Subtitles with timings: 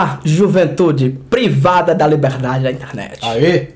[0.00, 3.18] Olá, juventude privada da liberdade da internet.
[3.20, 3.68] Aê!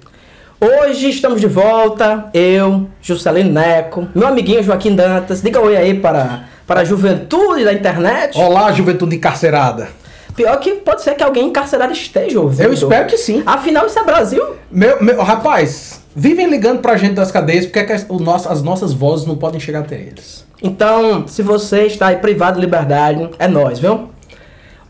[0.58, 5.42] Hoje estamos de volta, eu, Juscelino Neco, meu amiguinho Joaquim Dantas.
[5.42, 8.38] Diga oi aí para, para a juventude da internet.
[8.38, 9.90] Olá, juventude encarcerada.
[10.34, 12.62] Pior que pode ser que alguém encarcerado esteja ouvindo.
[12.62, 13.42] Eu espero que sim.
[13.44, 14.42] Afinal, isso é Brasil.
[14.70, 19.26] Meu, meu, rapaz, vivem ligando pra gente das cadeias porque é nosso, as nossas vozes
[19.26, 20.46] não podem chegar até eles.
[20.62, 24.08] Então, se você está aí privado de liberdade, é nós, viu?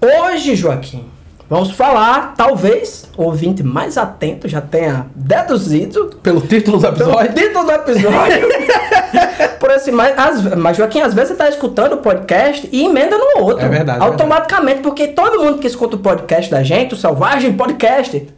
[0.01, 1.05] Hoje, Joaquim,
[1.49, 7.35] vamos falar, talvez o ouvinte mais atento já tenha deduzido Pelo título do pelo episódio.
[7.35, 8.49] título do episódio.
[9.61, 13.17] Por esse, mas, às- mas, Joaquim, às vezes você está escutando o podcast e emenda
[13.17, 13.65] no outro.
[13.65, 17.53] É verdade, é Automaticamente, porque todo mundo que escuta o podcast da gente, o Selvagem
[17.55, 18.29] Podcast,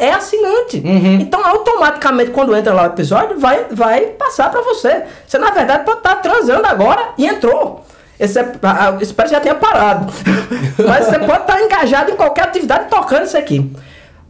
[0.00, 0.78] é assinante.
[0.84, 1.18] Uhum.
[1.20, 5.02] Então, automaticamente, quando entra lá o episódio, vai, vai passar para você.
[5.26, 7.84] Você, na verdade, pode estar transando agora e entrou.
[8.20, 8.52] Esse é,
[9.00, 10.12] espero que já tenha parado.
[10.86, 13.72] Mas você pode estar engajado em qualquer atividade tocando isso aqui.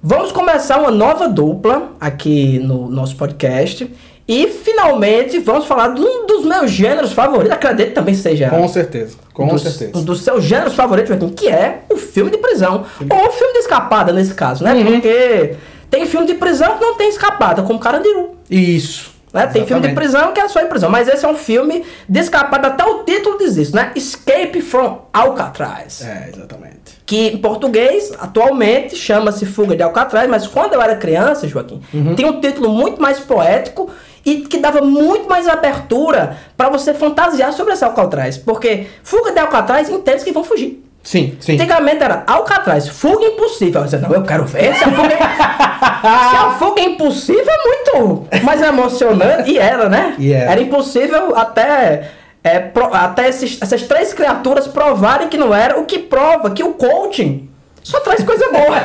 [0.00, 3.90] Vamos começar uma nova dupla aqui no nosso podcast.
[4.28, 7.50] E finalmente vamos falar de um dos meus gêneros favoritos.
[7.50, 9.98] Acredito que também seja Com certeza, com dos, certeza.
[9.98, 12.84] um dos seus gêneros favoritos, que é o filme de prisão.
[13.10, 14.72] Ou o filme de escapada, nesse caso, né?
[14.72, 14.84] Uhum.
[14.84, 15.56] Porque
[15.90, 18.36] tem filme de prisão que não tem escapada, como Carandiru.
[18.48, 19.10] Isso.
[19.32, 19.46] Né?
[19.46, 20.90] Tem filme de prisão que é só em prisão.
[20.90, 23.92] Mas esse é um filme de escapada, até o título diz isso, né?
[23.94, 26.02] Escape from Alcatraz.
[26.04, 26.98] É, exatamente.
[27.06, 32.14] Que em português, atualmente, chama-se Fuga de Alcatraz, mas quando eu era criança, Joaquim, Uhum.
[32.14, 33.88] tinha um título muito mais poético
[34.26, 38.36] e que dava muito mais abertura para você fantasiar sobre esse Alcatraz.
[38.36, 40.84] Porque Fuga de Alcatraz entende que vão fugir.
[41.02, 41.54] Sim, sim.
[41.54, 43.80] Antigamente era Alcatraz, fuga impossível.
[43.80, 45.08] Eu disse, não, eu quero ver se a fuga,
[46.30, 49.50] se a fuga impossível é muito mais emocionante.
[49.50, 50.14] E era, né?
[50.20, 50.52] Era.
[50.52, 52.10] Era impossível até,
[52.44, 56.62] é, pro- até esses- essas três criaturas provarem que não era, o que prova que
[56.62, 57.48] o coaching
[57.82, 58.76] só traz coisa boa.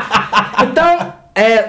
[0.64, 1.68] então, é,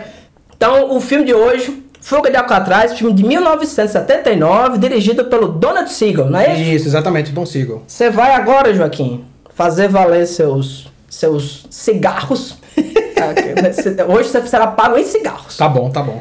[0.56, 6.26] então, o filme de hoje, Fuga de Alcatraz, filme de 1979, dirigido pelo Donald Siegel,
[6.30, 6.62] não é isso?
[6.72, 7.84] Isso, exatamente, Don Siegel.
[7.86, 9.24] Você vai agora, Joaquim,
[9.62, 12.58] fazer valer seus, seus cigarros.
[14.12, 15.56] Hoje você será pago em cigarros.
[15.56, 16.20] Tá bom, tá bom.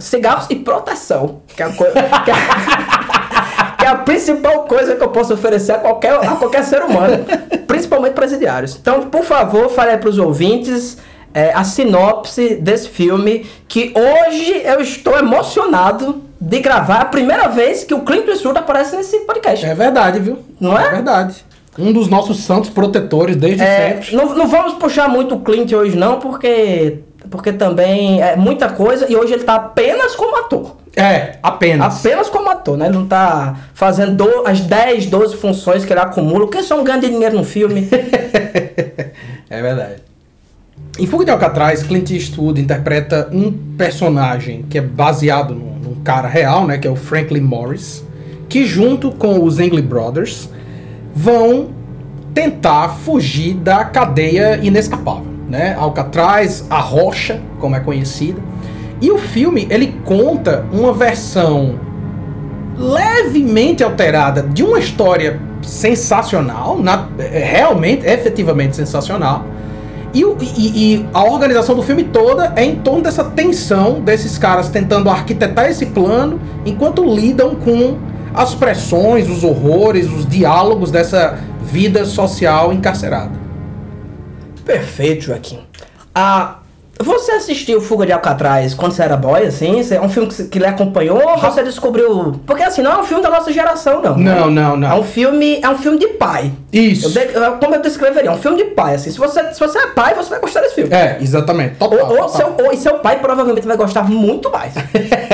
[0.00, 1.42] Cigarros e proteção.
[1.46, 1.98] Que é, a coi- que
[2.30, 7.24] é- é a principal coisa que eu posso oferecer a qualquer, a qualquer ser humano.
[7.68, 8.74] Principalmente presidiários.
[8.74, 10.98] Então, por favor, fale para os ouvintes
[11.32, 13.48] é, a sinopse desse filme.
[13.68, 16.96] Que hoje eu estou emocionado de gravar.
[16.98, 19.64] É a primeira vez que o Clint Eastwood aparece nesse podcast.
[19.64, 20.40] É verdade, viu?
[20.58, 20.84] Não é?
[20.88, 21.44] É verdade.
[21.78, 24.16] Um dos nossos santos protetores desde É, sempre.
[24.16, 26.98] não, não vamos puxar muito o Clint hoje não, porque
[27.30, 30.76] porque também é muita coisa e hoje ele tá apenas como ator.
[30.94, 31.98] É, apenas.
[31.98, 32.86] Apenas como ator, né?
[32.86, 36.84] Ele não tá fazendo do- as 10, 12 funções que ele acumula, o que são
[36.84, 37.88] ganho de dinheiro no filme.
[39.48, 40.02] É verdade.
[40.98, 46.26] Em Fuga de Alcatraz, Clint Eastwood interpreta um personagem que é baseado num, num cara
[46.28, 48.04] real, né, que é o Franklin Morris,
[48.48, 50.48] que junto com os Engley Brothers
[51.18, 51.68] vão
[52.34, 55.74] tentar fugir da cadeia inescapável, né?
[55.78, 58.38] Alcatraz, a Rocha, como é conhecida.
[59.00, 61.76] E o filme, ele conta uma versão
[62.76, 69.44] levemente alterada de uma história sensacional, na- é, realmente, efetivamente sensacional.
[70.12, 74.68] E, e- e a organização do filme toda é em torno dessa tensão desses caras
[74.68, 77.96] tentando arquitetar esse plano enquanto lidam com
[78.36, 83.32] as pressões, os horrores, os diálogos dessa vida social encarcerada.
[84.64, 85.60] Perfeito, Joaquim.
[86.14, 86.56] Ah,
[86.98, 89.80] você assistiu Fuga de Alcatraz quando você era boy, assim?
[89.90, 92.40] É um filme que, que lhe acompanhou ou você descobriu...
[92.46, 94.16] Porque assim, não é um filme da nossa geração, não.
[94.16, 95.00] Não, não, É não.
[95.00, 96.52] um filme, é um filme de pai.
[96.72, 97.18] Isso.
[97.18, 98.30] Eu como eu descreveria?
[98.30, 99.10] É um filme de pai, assim.
[99.10, 100.92] Se você, se você é pai, você vai gostar desse filme.
[100.92, 101.76] É, exatamente.
[101.76, 104.72] Total, Ou, ou seu, ou e seu pai provavelmente vai gostar muito mais.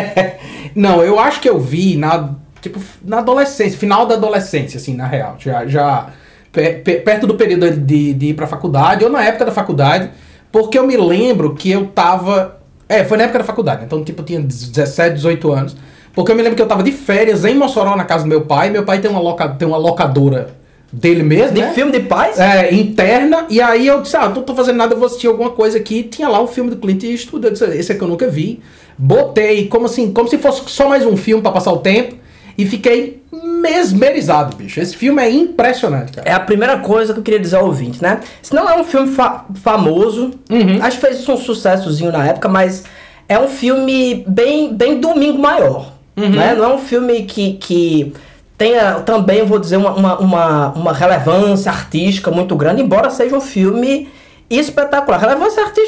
[0.74, 2.30] Não, eu acho que eu vi na
[2.62, 5.36] tipo na adolescência, final da adolescência, assim, na real.
[5.38, 6.06] Já, já
[6.50, 10.08] pe- pe- perto do período de, de ir pra faculdade, ou na época da faculdade,
[10.50, 12.60] porque eu me lembro que eu tava.
[12.88, 15.76] É, foi na época da faculdade, então, tipo, eu tinha 17, 18 anos.
[16.14, 18.42] Porque eu me lembro que eu tava de férias em Mossoró, na casa do meu
[18.42, 18.68] pai.
[18.68, 20.50] Meu pai tem uma, loca, tem uma locadora
[20.92, 21.54] dele mesmo.
[21.54, 21.72] De né?
[21.72, 22.38] filme de pais?
[22.38, 25.48] É, interna, e aí eu disse, ah, não tô fazendo nada, eu vou assistir alguma
[25.50, 26.02] coisa aqui.
[26.02, 28.60] Tinha lá o filme do Clint Eastwood, eu disse, esse aqui eu nunca vi.
[28.98, 32.16] Botei, como assim, como se fosse só mais um filme pra passar o tempo.
[32.56, 34.80] E fiquei mesmerizado, bicho.
[34.80, 36.28] Esse filme é impressionante, cara.
[36.28, 38.20] É a primeira coisa que eu queria dizer ao ouvinte, né?
[38.42, 40.78] Se não é um filme fa- famoso, Uhum.
[40.82, 42.84] acho que fez um sucessozinho na época, mas
[43.28, 46.28] é um filme bem, bem domingo maior, Uhum.
[46.30, 46.54] né?
[46.54, 48.12] Não é um filme que, que
[48.58, 54.08] tenha também, vou dizer, uma, uma, uma, relevância artística muito grande, embora seja um filme
[54.50, 55.18] espetacular.
[55.18, 55.81] Relevância artística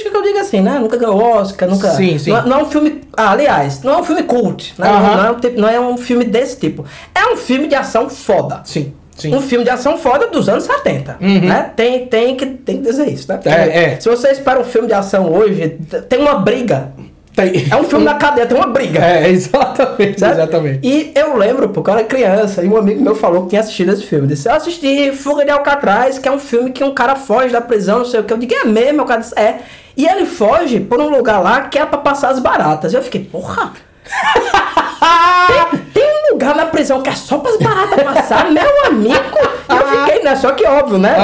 [0.56, 0.78] assim, né?
[0.78, 1.90] Nunca ganhou Oscar, nunca.
[1.90, 2.30] Sim, sim.
[2.30, 3.00] Não, não é um filme.
[3.16, 4.74] Ah, aliás, não é um filme cult.
[4.78, 4.86] Né?
[4.88, 6.84] Não, é um tipo- não é um filme desse tipo.
[7.14, 8.60] É um filme de ação foda.
[8.64, 9.34] Sim, sim.
[9.34, 11.16] Um filme de ação foda dos anos 70.
[11.20, 11.40] Uhum.
[11.40, 11.70] Né?
[11.76, 13.40] Tem, tem, que, tem que dizer isso, né?
[13.44, 14.00] É, é.
[14.00, 15.78] Se você espera um filme de ação hoje,
[16.08, 16.92] tem uma briga.
[17.36, 19.00] Tem- É um filme na cadeia, tem uma briga.
[19.04, 20.34] É, exatamente, Sabe?
[20.34, 20.80] exatamente.
[20.86, 23.92] E eu lembro, porque eu era criança, e um amigo meu falou que tinha assistido
[23.92, 24.28] esse filme.
[24.28, 27.60] Disse, eu assisti Fuga de Alcatraz, que é um filme que um cara foge da
[27.60, 28.32] prisão, não sei o que.
[28.32, 29.02] Eu digo, é mesmo?
[29.02, 29.56] O cara disse, é.
[29.96, 32.92] E ele foge por um lugar lá que é pra passar as baratas.
[32.92, 33.72] E eu fiquei, porra!
[35.72, 39.38] tem, tem um lugar na prisão que é só para as baratas passar, meu amigo!
[39.68, 40.36] Eu fiquei, né?
[40.36, 41.14] Só que óbvio, né?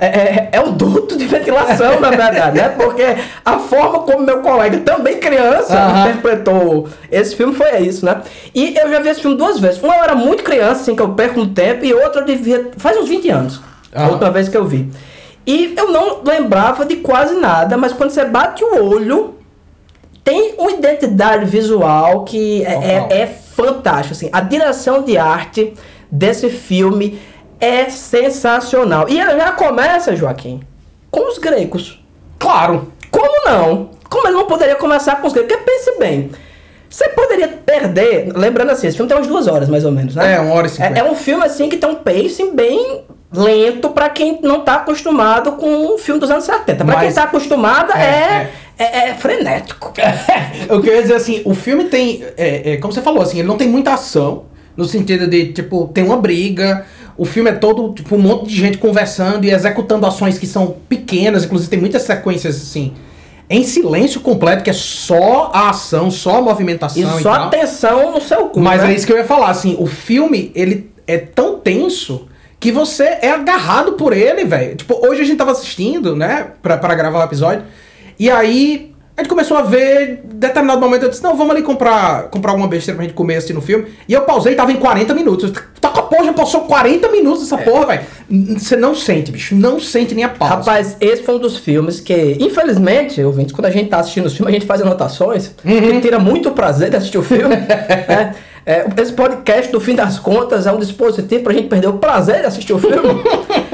[0.00, 2.68] É, é, é um duto de ventilação, na verdade, né?
[2.70, 3.02] Porque
[3.44, 5.74] a forma como meu colega, também criança,
[6.08, 8.22] interpretou esse filme foi isso, né?
[8.54, 9.82] E eu já vi esse filme duas vezes.
[9.82, 12.70] Uma eu era muito criança, assim, que eu perco um tempo, e outra eu devia.
[12.78, 13.60] faz uns 20 anos.
[13.94, 14.90] A última vez que eu vi.
[15.46, 19.34] E eu não lembrava de quase nada, mas quando você bate o olho,
[20.22, 24.14] tem uma identidade visual que é, é, é fantástica.
[24.14, 24.30] Assim.
[24.32, 25.74] A direção de arte
[26.10, 27.20] desse filme
[27.58, 29.08] é sensacional.
[29.08, 30.60] E ela já começa, Joaquim,
[31.10, 32.02] com os gregos.
[32.38, 32.92] Claro.
[33.10, 33.90] Como não?
[34.08, 35.52] Como ele não poderia começar com os gregos?
[35.52, 36.30] Porque pense bem.
[36.88, 38.32] Você poderia perder.
[38.36, 40.34] Lembrando assim, esse filme tem umas duas horas mais ou menos, né?
[40.34, 40.98] É, uma hora e cinquenta.
[40.98, 44.74] É, é um filme assim que tem um pacing bem lento pra quem não tá
[44.76, 46.84] acostumado com um filme dos anos 70.
[46.84, 49.92] Pra quem Mas- tá acostumado É, é, é, é frenético.
[50.68, 53.56] Eu queria dizer assim, o filme tem, é, é, como você falou, assim, ele não
[53.56, 54.44] tem muita ação,
[54.76, 56.84] no sentido de, tipo, tem uma briga,
[57.16, 60.76] o filme é todo, tipo, um monte de gente conversando e executando ações que são
[60.88, 62.92] pequenas, inclusive tem muitas sequências, assim,
[63.50, 67.44] em silêncio completo, que é só a ação, só a movimentação E e só tal.
[67.48, 68.60] atenção no seu cu.
[68.60, 68.92] Mas né?
[68.92, 72.28] é isso que eu ia falar, assim, o filme, ele é tão tenso
[72.62, 74.76] que você é agarrado por ele, velho.
[74.76, 77.64] Tipo, hoje a gente tava assistindo, né, pra, pra gravar o episódio,
[78.16, 81.62] e aí a gente começou a ver, em determinado momento eu disse, não, vamos ali
[81.62, 84.70] comprar, comprar alguma besteira pra gente comer assim no filme, e eu pausei e tava
[84.70, 85.52] em 40 minutos.
[85.80, 88.02] Tá com a porra, já passou 40 minutos essa porra, velho.
[88.56, 90.54] Você não sente, bicho, não sente nem a pausa.
[90.54, 94.34] Rapaz, esse foi um dos filmes que, infelizmente, ouvintes, quando a gente tá assistindo os
[94.36, 95.80] filmes, a gente faz anotações, Uhum.
[95.80, 97.56] que tira muito prazer de assistir o filme.
[98.08, 98.34] né?
[98.64, 102.40] É, esse podcast, no fim das contas, é um dispositivo pra gente perder o prazer
[102.40, 103.22] de assistir o filme.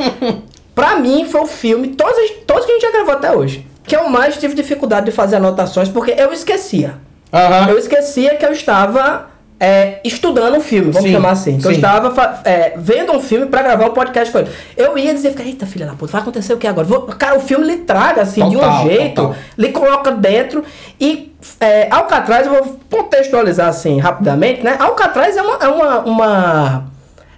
[0.75, 3.94] pra mim, foi o filme, todos, todos que a gente já gravou até hoje, que
[3.94, 6.96] eu mais tive dificuldade de fazer anotações, porque eu esquecia.
[7.32, 7.70] Aham.
[7.70, 9.26] Eu esquecia que eu estava
[9.60, 11.58] é, estudando um filme, vamos Sim, chamar assim.
[11.58, 14.50] Que eu estava é, vendo um filme pra gravar um podcast com ele.
[14.76, 16.87] Eu ia dizer, eita filha da puta, vai acontecer o que agora?
[16.87, 19.37] Vou- cara, o filme lhe traga assim, de Total, um jeito, total.
[19.56, 20.62] lhe coloca dentro.
[21.00, 24.76] E é, Alcatraz, eu vou contextualizar assim rapidamente, né?
[24.78, 25.56] Alcatraz é uma.
[25.56, 26.84] É uma, uma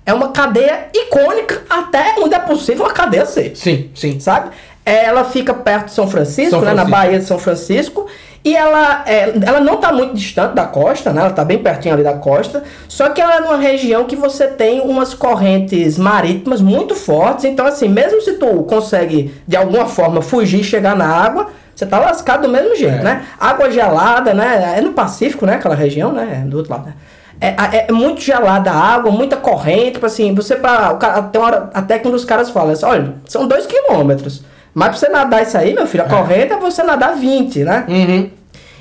[0.07, 4.19] é uma cadeia icônica, até onde é possível uma cadeia ser Sim, sim.
[4.19, 4.51] sabe?
[4.91, 6.91] É, Ela fica perto de São Francisco, São né, na Francisco.
[6.91, 8.07] Baía de São Francisco.
[8.43, 11.21] E ela, é, ela não está muito distante da costa, né?
[11.21, 12.63] Ela está bem pertinho ali da costa.
[12.89, 17.45] Só que ela é numa região que você tem umas correntes marítimas muito fortes.
[17.45, 21.85] Então, assim, mesmo se tu consegue, de alguma forma, fugir e chegar na água, você
[21.85, 23.03] tá lascado do mesmo jeito, É.
[23.03, 23.27] né?
[23.39, 24.75] Água gelada, né?
[24.79, 25.57] É no Pacífico, né?
[25.57, 26.43] Aquela região, né?
[26.47, 26.95] Do outro lado, né?
[27.43, 30.99] É, é- é muito gelada a água, muita corrente, tipo assim, você uma
[31.39, 34.43] hora, até que um dos caras fala assim, olha, são dois quilômetros.
[34.75, 37.87] Mas pra você nadar isso aí, meu filho, a corrente é você nadar 20, né?
[37.89, 38.31] Uhum.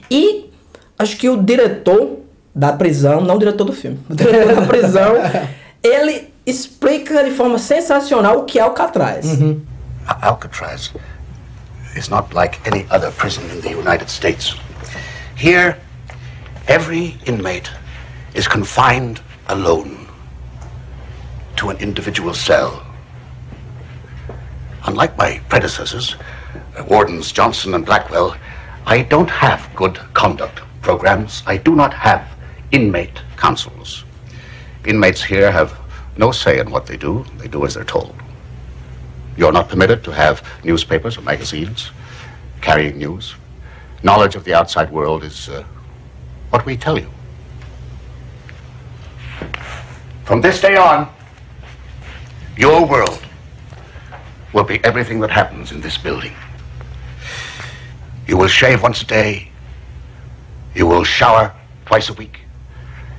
[0.09, 0.51] E
[0.97, 2.19] acho que o diretor
[2.53, 5.13] da prisão, não o diretor do filme, o diretor da prisão,
[5.83, 9.25] ele explica de forma sensacional o que é Alcatraz.
[10.21, 10.91] Alcatraz
[11.95, 14.55] is not like any other prison in the United States.
[15.35, 15.77] Here,
[16.67, 17.69] every inmate
[18.33, 20.07] is confined alone
[21.55, 22.81] to an individual cell.
[24.85, 26.15] Unlike my predecessors,
[26.77, 28.35] uh, Wardens Johnson and Blackwell,
[28.85, 31.43] I don't have good conduct programs.
[31.45, 32.27] I do not have
[32.71, 34.05] inmate councils.
[34.85, 35.77] Inmates here have
[36.17, 38.15] no say in what they do, they do as they're told.
[39.37, 41.91] You're not permitted to have newspapers or magazines
[42.61, 43.35] carrying news.
[44.03, 45.63] Knowledge of the outside world is uh,
[46.49, 47.09] what we tell you.
[50.23, 51.09] From this day on,
[52.57, 53.21] your world
[54.53, 56.33] will be everything that happens in this building.
[58.27, 59.49] You will shave once a day.
[60.75, 61.53] You will shower
[61.85, 62.41] twice a week.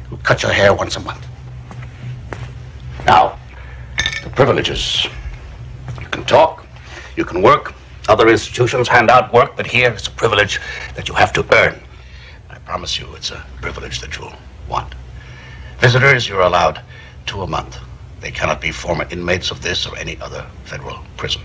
[0.08, 1.26] You'll cut your hair once a month.
[3.06, 3.38] Now,
[4.22, 5.06] the privileges.
[6.00, 6.66] You can talk,
[7.16, 7.74] you can work.
[8.08, 10.60] Other institutions hand out work, but here it's a privilege
[10.94, 11.80] that you have to earn.
[12.48, 14.34] I promise you it's a privilege that you'll
[14.68, 14.94] want.
[15.78, 16.82] Visitors, you're allowed
[17.26, 17.78] two a month.
[18.20, 21.42] They cannot be former inmates of this or any other federal prison.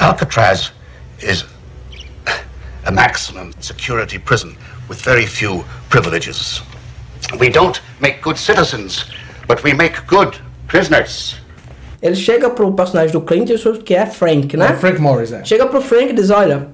[0.00, 0.72] Alcatraz
[1.20, 1.44] is
[2.86, 4.56] a maximum security prison
[4.88, 6.62] with very few privileges.
[7.38, 9.04] We don't make good citizens,
[9.46, 10.36] but we make good
[10.66, 11.36] prisoners.
[12.02, 14.70] Ele chega pro personagem do Clint Eastwood, que é Frank, né?
[14.70, 15.44] É, Frank Morris, é.
[15.44, 16.68] Chega pro Frank e diz: Olha,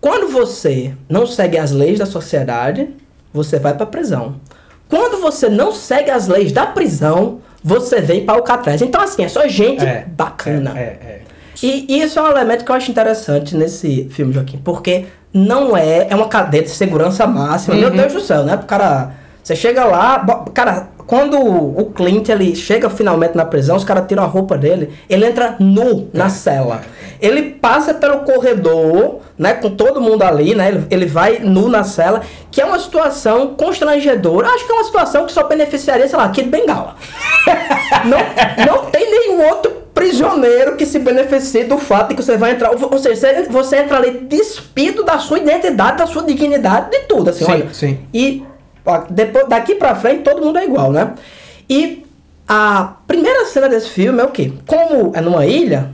[0.00, 2.88] quando você não segue as leis da sociedade,
[3.32, 4.40] você vai pra prisão.
[4.88, 8.82] Quando você não segue as leis da prisão, você vem para Alcatraz.
[8.82, 10.72] Então, assim, é só gente É, bacana.
[10.76, 11.20] É, é, é.
[11.62, 16.06] E isso é um elemento que eu acho interessante nesse filme, Joaquim, porque não é,
[16.08, 17.74] é uma cadeia de segurança máxima.
[17.74, 18.54] Meu Deus do céu, né?
[18.54, 19.12] O cara,
[19.42, 20.24] você chega lá,
[20.54, 24.92] cara, quando o Clint ele chega finalmente na prisão, os caras tiram a roupa dele,
[25.08, 26.82] ele entra nu na cela.
[27.20, 30.68] Ele passa pelo corredor, né, com todo mundo ali, né?
[30.68, 34.50] Ele, ele vai nu na cela, que é uma situação constrangedora.
[34.50, 36.94] Acho que é uma situação que só beneficiaria, sei lá, Kid Bengala.
[38.06, 42.52] não, não tem nenhum outro prisioneiro que se beneficie do fato de que você vai
[42.52, 42.70] entrar.
[42.70, 47.30] Ou seja, você, entra ali despido da sua identidade, da sua dignidade, de tudo.
[47.30, 47.68] Assim, Sim, olha.
[47.74, 47.98] sim.
[48.14, 48.44] E
[49.10, 51.12] depois, daqui pra frente todo mundo é igual, né?
[51.68, 52.04] E
[52.48, 54.52] a primeira cena desse filme é o quê?
[54.66, 55.90] Como é numa ilha,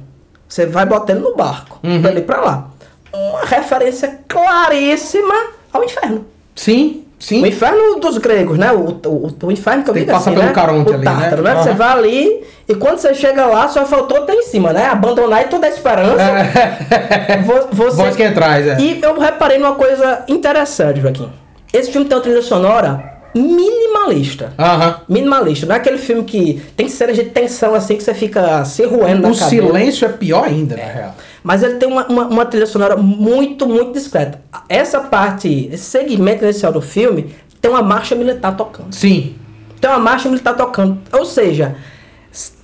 [0.48, 2.00] você vai botando no barco, Uhum.
[2.00, 2.68] dali pra lá.
[3.12, 5.34] Uma referência claríssima
[5.72, 6.24] ao inferno.
[6.54, 7.42] Sim, sim.
[7.42, 8.72] O inferno dos gregos, né?
[8.72, 10.52] O, o, o inferno que eu Tem que digo passar assim, pelo né?
[10.54, 11.30] Caronte o ali, né?
[11.42, 11.54] Né?
[11.56, 11.76] Você Aham.
[11.78, 14.86] vai ali e quando você chega lá, só faltou ter em cima, né?
[14.86, 16.22] Abandonar e toda a esperança.
[17.44, 17.96] Vo- Você...
[17.96, 18.76] Voz quem traz, é.
[18.80, 21.30] E eu reparei numa coisa interessante, Joaquim.
[21.76, 24.52] Esse filme tem uma trilha sonora minimalista.
[24.59, 25.00] Aham.
[25.09, 25.66] Minimalista.
[25.66, 29.23] Não é aquele filme que tem cenas de tensão assim que você fica se roendo
[29.23, 29.66] na O cadeira.
[29.66, 31.14] silêncio é pior ainda, na real.
[31.42, 34.40] Mas ele tem uma, uma, uma trilha sonora muito, muito discreta.
[34.68, 38.92] Essa parte, esse segmento inicial do filme, tem uma marcha militar tocando.
[38.95, 39.35] Sim.
[39.80, 40.99] Tem uma marcha militar tocando.
[41.12, 41.76] Ou seja,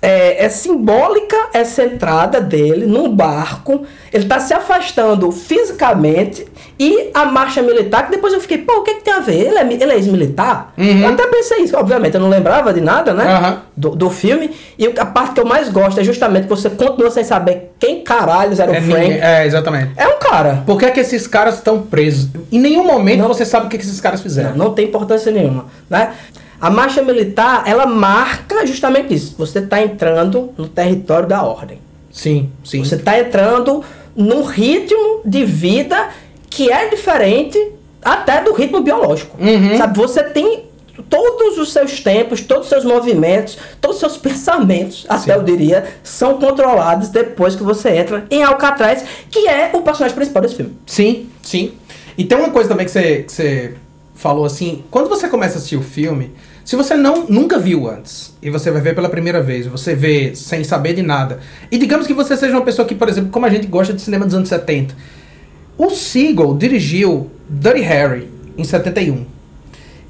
[0.00, 3.84] é, é simbólica essa entrada dele num barco.
[4.12, 6.46] Ele está se afastando fisicamente.
[6.78, 9.46] E a marcha militar, que depois eu fiquei, pô, o que, que tem a ver?
[9.46, 10.72] Ele é, ele é ex-militar?
[10.76, 13.24] Eu até pensei isso, obviamente, eu não lembrava de nada, né?
[13.24, 13.62] Aham.
[13.76, 14.50] Do, do filme.
[14.78, 18.02] E a parte que eu mais gosto é justamente que você continua sem saber quem
[18.02, 19.00] caralhos era É, o Frank.
[19.00, 19.92] ninguém- é, exatamente.
[19.96, 20.62] É um cara.
[20.66, 22.28] Por que, é que esses caras estão presos?
[22.50, 24.50] Em nenhum momento você sabe o que, que esses caras fizeram.
[24.50, 26.10] Não, não tem importância nenhuma, né?
[26.62, 29.34] A marcha militar, ela marca justamente isso.
[29.36, 31.80] Você está entrando no território da ordem.
[32.12, 32.84] Sim, sim.
[32.84, 33.82] Você está entrando
[34.14, 36.10] num ritmo de vida
[36.48, 37.58] que é diferente
[38.00, 39.36] até do ritmo biológico.
[39.42, 39.76] Uhum.
[39.76, 39.98] Sabe?
[39.98, 40.66] Você tem
[41.10, 45.40] todos os seus tempos, todos os seus movimentos, todos os seus pensamentos, até Sim.
[45.40, 50.40] eu diria, são controlados depois que você entra em Alcatraz, que é o personagem principal
[50.40, 50.76] desse filme.
[50.86, 51.72] Sim, sim.
[52.16, 53.74] E tem uma coisa também que você, que você
[54.14, 56.30] falou assim, quando você começa a assistir o filme,
[56.64, 60.34] se você não nunca viu antes, e você vai ver pela primeira vez, você vê
[60.34, 61.40] sem saber de nada,
[61.70, 64.00] e digamos que você seja uma pessoa que, por exemplo, como a gente gosta de
[64.00, 64.94] cinema dos anos 70,
[65.76, 69.26] o Siegel dirigiu Dirty Harry em 71.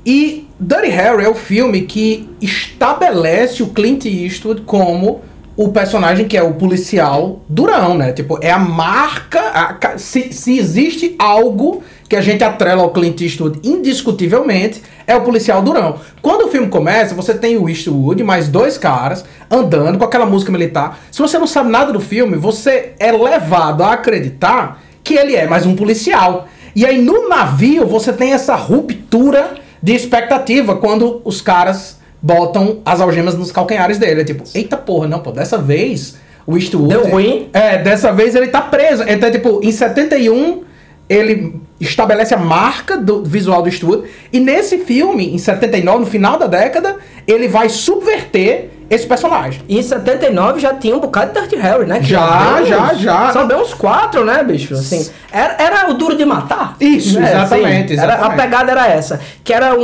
[0.04, 5.22] E Dirty Harry é o filme que estabelece o Clint Eastwood como
[5.56, 8.12] o personagem que é o policial durão, né?
[8.12, 9.40] Tipo, é a marca.
[9.40, 15.22] a se, se existe algo que a gente atrela ao Clint Eastwood indiscutivelmente, é o
[15.22, 15.98] policial durão.
[16.20, 20.52] Quando o filme começa, você tem o Eastwood mais dois caras andando com aquela música
[20.52, 21.00] militar.
[21.10, 25.46] Se você não sabe nada do filme, você é levado a acreditar que ele é
[25.46, 26.48] mais um policial.
[26.76, 33.00] E aí no navio você tem essa ruptura de expectativa quando os caras botam as
[33.00, 34.20] algemas nos calcanhares dele.
[34.20, 36.16] É tipo, eita porra, não, pô, dessa vez
[36.46, 36.88] o Eastwood.
[36.88, 37.48] Deu ruim.
[37.54, 39.02] É, dessa vez ele tá preso.
[39.08, 40.71] Então, tipo, em 71
[41.12, 44.08] ele estabelece a marca do visual do Eastwood.
[44.32, 49.62] E nesse filme, em 79, no final da década, ele vai subverter esse personagem.
[49.68, 51.98] E em 79 já tinha um bocado de Dirty Harry, né?
[52.00, 53.32] Que Já, bem já, já.
[53.32, 54.74] São bem uns quatro, né, bicho?
[54.74, 56.76] Assim, era, era o duro de matar.
[56.80, 57.30] Isso, né?
[57.30, 58.40] exatamente, Era, a exatamente.
[58.42, 59.20] pegada era essa.
[59.42, 59.80] Que era um,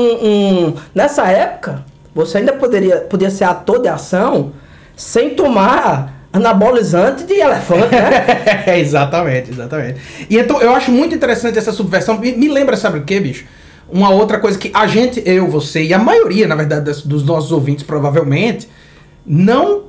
[0.68, 4.52] um- Nessa época, você ainda poderia, podia ser ator de ação
[4.96, 8.62] sem tomar anabolizante de elefante, né?
[8.66, 10.00] É, exatamente, exatamente.
[10.28, 12.18] E então eu acho muito interessante essa subversão.
[12.18, 13.44] Me, me lembra, sabe o que, bicho?
[13.90, 17.24] Uma outra coisa que a gente, eu, você e a maioria, na verdade, das- dos
[17.24, 18.68] nossos ouvintes, provavelmente,
[19.26, 19.84] não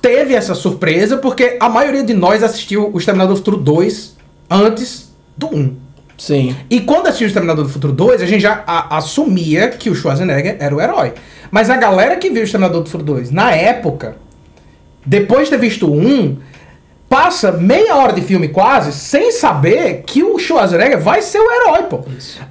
[0.00, 4.16] teve essa surpresa, porque a maioria de nós assistiu o Exterminador do Futuro 2
[4.50, 5.76] antes do 1.
[6.18, 6.56] Sim.
[6.70, 9.94] E quando assistiu o Exterminador do Futuro 2, a gente já a- assumia que o
[9.94, 11.12] Schwarzenegger era o herói.
[11.50, 14.16] Mas a galera que viu o Exterminador do Futuro 2 na época,
[15.04, 16.36] depois de ter visto 1,
[17.08, 21.82] passa meia hora de filme quase sem saber que o Schwarzenegger vai ser o herói,
[21.84, 22.00] pô.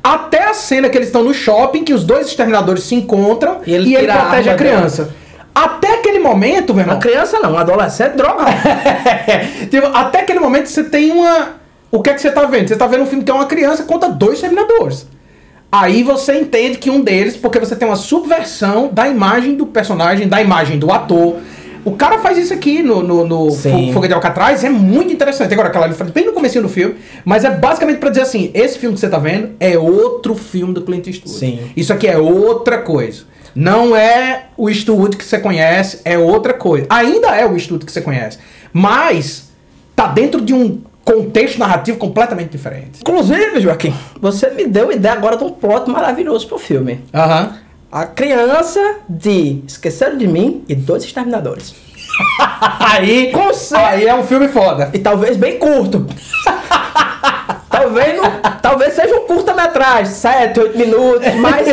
[0.04, 3.74] Até a cena que eles estão no shopping, que os dois exterminadores se encontram E
[3.74, 5.16] ele e ele a protege a arma criança.
[5.54, 7.00] Até aquele momento, meu Uma irmão.
[7.00, 8.46] criança não, um adolescente droga.
[9.70, 12.70] tipo, até aquele momento você tem uma o que é que você tá vendo?
[12.70, 15.06] Você tá vendo um filme que é uma criança contra dois Terminadores.
[15.70, 20.28] Aí você entende que um deles, porque você tem uma subversão da imagem do personagem,
[20.28, 21.38] da imagem do ator.
[21.84, 23.52] O cara faz isso aqui no, no, no
[23.94, 25.54] Fogo de Alcatraz, é muito interessante.
[25.54, 26.96] Agora, aquela ali bem no começo do filme,
[27.26, 30.74] mas é basicamente pra dizer assim, esse filme que você tá vendo é outro filme
[30.74, 31.38] do Clint Eastwood.
[31.38, 31.60] Sim.
[31.76, 33.24] Isso aqui é outra coisa.
[33.56, 36.86] Não é o Eastwood que você conhece, é outra coisa.
[36.90, 38.38] Ainda é o Eastwood que você conhece,
[38.72, 39.52] mas
[39.96, 43.00] tá dentro de um contexto narrativo completamente diferente.
[43.02, 47.02] Inclusive, Joaquim, você me deu ideia agora de um plot maravilhoso pro filme.
[47.14, 47.58] Aham.
[47.92, 48.80] A criança
[49.10, 51.76] de Esqueceram de Mim e Dois Exterminadores.
[52.80, 53.32] Aí,
[53.76, 54.90] aí é um filme foda.
[54.94, 56.06] E talvez bem curto.
[57.70, 58.32] talvez, não,
[58.62, 61.68] talvez seja um curta-metragem, 7, 8 minutos, mas,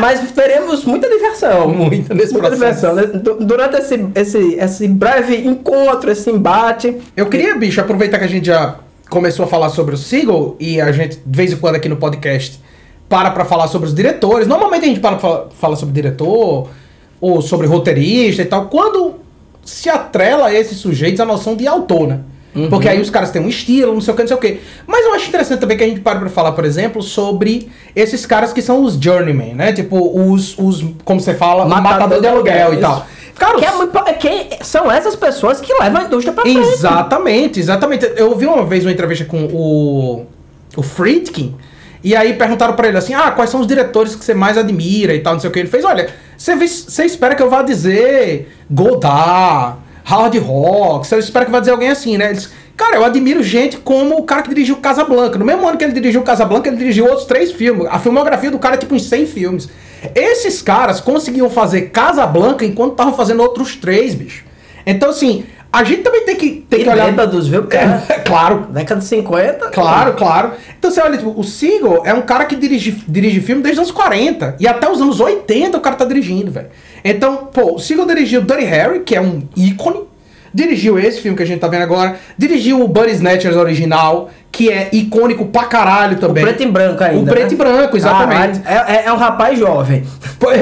[0.00, 1.68] mas teremos muita diversão.
[1.68, 2.86] Muita nesse Muita processo.
[2.90, 2.94] diversão.
[2.94, 3.06] né?
[3.20, 6.98] Du- Durante esse, esse, esse breve encontro, esse embate.
[7.16, 8.76] Eu queria, bicho, aproveitar que a gente já
[9.08, 11.96] começou a falar sobre o Seagull e a gente, de vez em quando aqui no
[11.96, 12.60] podcast,
[13.10, 14.46] para pra falar sobre os diretores.
[14.46, 16.68] Normalmente a gente para pra falar, fala sobre diretor
[17.20, 18.66] ou sobre roteirista e tal.
[18.66, 19.16] Quando
[19.64, 22.20] se atrela a esses sujeitos a noção de autor, né?
[22.68, 24.60] Porque aí os caras têm um estilo, não sei o que, não sei o que.
[24.86, 28.26] Mas eu acho interessante também que a gente pare pra falar, por exemplo, sobre esses
[28.26, 29.72] caras que são os journeymen, né?
[29.72, 29.96] Tipo,
[30.32, 33.06] os, os como você fala, matador, de aluguel e tal.
[33.38, 36.58] Cara, Que, é muito, é que são essas pessoas que levam a indústria pra frente.
[36.58, 38.12] Exatamente, exatamente.
[38.16, 40.26] Eu ouvi uma vez uma entrevista com o,
[40.76, 41.54] o Friedkin,
[42.02, 45.14] e aí perguntaram pra ele assim: ah, quais são os diretores que você mais admira
[45.14, 45.58] e tal, não sei o que.
[45.58, 49.78] Ele fez: olha, você, espera que eu vá dizer Godard,
[50.10, 52.26] Howard Rock, você espera que vá dizer alguém assim, né?
[52.26, 55.38] Ele disse, Cara, eu admiro gente como o cara que dirigiu Casablanca.
[55.38, 57.86] No mesmo ano que ele dirigiu Casablanca, ele dirigiu outros três filmes.
[57.90, 59.68] A filmografia do cara é tipo uns 100 filmes.
[60.14, 64.46] Esses caras conseguiam fazer Casablanca enquanto estavam fazendo outros três, bicho.
[64.86, 67.06] Então, assim, a gente também tem que, tem E que olhar.
[67.06, 68.02] bêbados, viu, cara?
[68.08, 69.68] É, claro, Década de 50.
[69.68, 70.52] Claro, claro.
[70.78, 73.88] Então você olha, tipo, o Seagull é um cara que dirige, dirige filme desde os
[73.88, 74.56] anos 40.
[74.58, 76.68] E até os anos 80 o cara tá dirigindo, velho.
[77.04, 80.00] Então, pô, o Seagull dirigiu Dirty Harry, que é um ícone.
[80.52, 82.16] Dirigiu esse filme que a gente tá vendo agora.
[82.36, 86.42] Dirigiu o Buddy Snatchers original, que é icônico pra caralho O também.
[86.44, 87.30] preto e branco ainda.
[87.30, 87.52] O preto né?
[87.52, 88.60] e branco, exatamente.
[88.64, 90.04] Ah, é, é- é um rapaz jovem.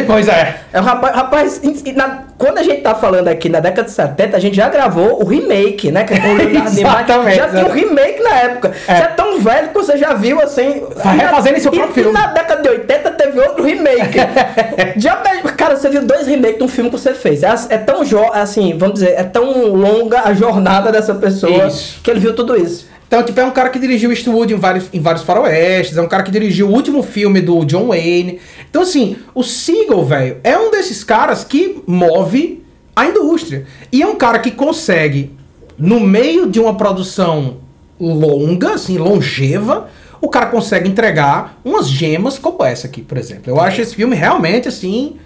[0.06, 0.60] Pois, é.
[0.72, 1.14] É um rapaz.
[1.16, 4.40] rapaz e- e na- quando a gente tá falando aqui na década de 70, a
[4.40, 6.04] gente já gravou o remake, né?
[6.10, 6.68] É o.
[6.68, 7.72] Exatamente, Já o exatamente.
[7.86, 8.72] remake na época.
[8.86, 8.94] É.
[8.96, 10.82] Você é tão velho que você já viu assim.
[11.02, 12.12] Vai refazendo seu e, próprio e filme.
[12.12, 14.18] na década de 80 teve outro remake.
[14.96, 15.16] já,
[15.56, 17.42] cara, você viu dois remakes de um filme que você fez.
[17.42, 22.00] É, é tão jo assim, vamos dizer, é tão longa a jornada dessa pessoa Isso.
[22.02, 22.86] que ele viu tudo isso.
[23.08, 26.06] Então, tipo, é um cara que dirigiu Eastwood em vários, em vários faroestes, é um
[26.06, 28.38] cara que dirigiu o último filme do John Wayne.
[28.68, 32.62] Então, assim, o Seagull, velho, é um desses caras que move
[32.94, 33.64] a indústria.
[33.90, 35.32] E é um cara que consegue,
[35.78, 37.56] no meio de uma produção
[37.98, 39.88] longa, assim, longeva,
[40.20, 43.44] o cara consegue entregar umas gemas como essa aqui, por exemplo.
[43.46, 45.16] Eu acho esse filme realmente, assim,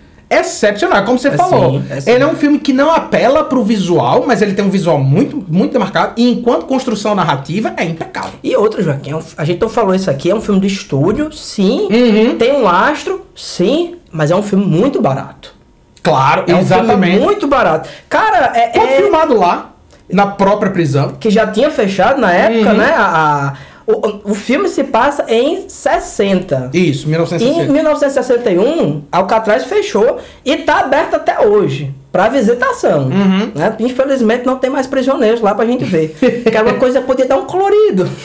[0.41, 1.05] excepcional.
[1.05, 2.11] Como você É falou, sim, é sim.
[2.11, 5.45] ele é um filme que não apela pro visual, mas ele tem um visual muito,
[5.49, 6.13] muito demarcado.
[6.17, 8.33] E enquanto construção narrativa, é impecável.
[8.43, 10.67] E outro, Joaquim, é um- a gente não falou isso aqui, é um filme de
[10.69, 11.89] estúdio, sim.
[11.91, 12.37] Uhum.
[12.39, 15.55] Tem um lastro, sim, mas é um filme muito barato.
[16.03, 17.13] Claro, É um exatamente.
[17.13, 17.89] filme muito barato.
[18.09, 19.71] Cara, é, Foi é- filmado lá,
[20.11, 21.13] na própria prisão.
[21.19, 22.77] que já tinha fechado na época, Uhum.
[22.77, 22.93] né?
[22.97, 23.53] A, a-
[23.95, 26.71] o, o filme se passa em 60.
[26.73, 27.73] Isso, Em 1960.
[27.73, 33.05] 1961, Alcatraz fechou e tá aberto até hoje para visitação.
[33.05, 33.53] Uhum.
[33.55, 33.75] né?
[33.79, 36.09] Infelizmente não tem mais prisioneiros lá pra gente ver.
[36.51, 38.09] que é uma coisa que podia dar um colorido.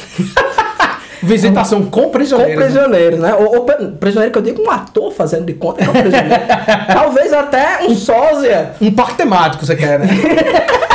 [1.22, 2.56] Visitação com Com prisioneiros.
[2.60, 2.64] né?
[2.66, 3.34] prisioneiro, né?
[3.34, 6.02] Ou, ou pe- prisioneiro que eu digo um ator fazendo de conta que é um
[6.04, 6.44] prisioneiro.
[6.94, 8.74] Talvez até um sósia.
[8.80, 10.08] Um parque temático, você quer, né?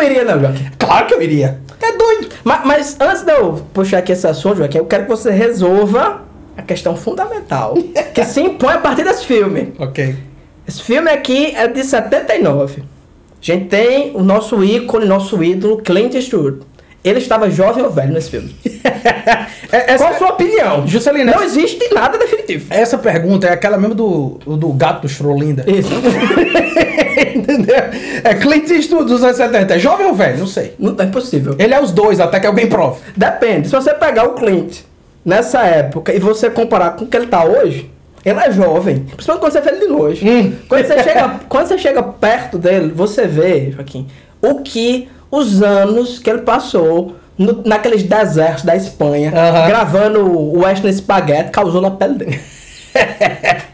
[0.00, 0.66] Não iria, não, Joaquim.
[0.78, 1.58] claro que eu iria.
[1.82, 2.28] É doido.
[2.42, 6.22] Mas, mas antes de eu puxar aqui esse assunto, Joaquim, eu quero que você resolva
[6.56, 7.74] a questão fundamental
[8.14, 9.74] que se impõe a partir desse filme.
[9.78, 10.16] Ok.
[10.66, 12.82] Esse filme aqui é de 79.
[12.82, 12.84] A
[13.40, 16.60] gente tem o nosso ícone, nosso ídolo, Clint Eastwood.
[17.02, 18.54] Ele estava jovem ou velho nesse filme?
[19.72, 20.84] É- essa- Qual a sua opinião?
[20.86, 22.66] Juscelino, Não existe nada definitivo.
[22.70, 25.64] essa pergunta é aquela mesmo do, do gato do Schrolinda.
[25.64, 25.88] Isso.
[27.36, 27.76] Entendeu?
[28.24, 29.74] É Clint Eastwood dos anos 70.
[29.74, 30.38] É jovem ou velho?
[30.38, 30.74] Não sei.
[30.78, 31.54] Não é impossível.
[31.58, 33.00] Ele é os dois, até que alguém prove.
[33.16, 33.68] Depende.
[33.68, 34.78] Se você pegar o Clint
[35.24, 37.90] nessa época e você comparar com o que ele tá hoje,
[38.24, 39.00] ele é jovem.
[39.14, 40.28] Principalmente quando você vê ele de longe.
[40.28, 40.52] Hum.
[40.68, 44.08] Quando, você chega, quando você chega perto dele, você vê, Joaquim,
[44.42, 49.66] o que os anos que ele passou no- naqueles desertos da Espanha, Aham.
[49.68, 52.40] gravando o Western Spaghetti, causou na pele dele.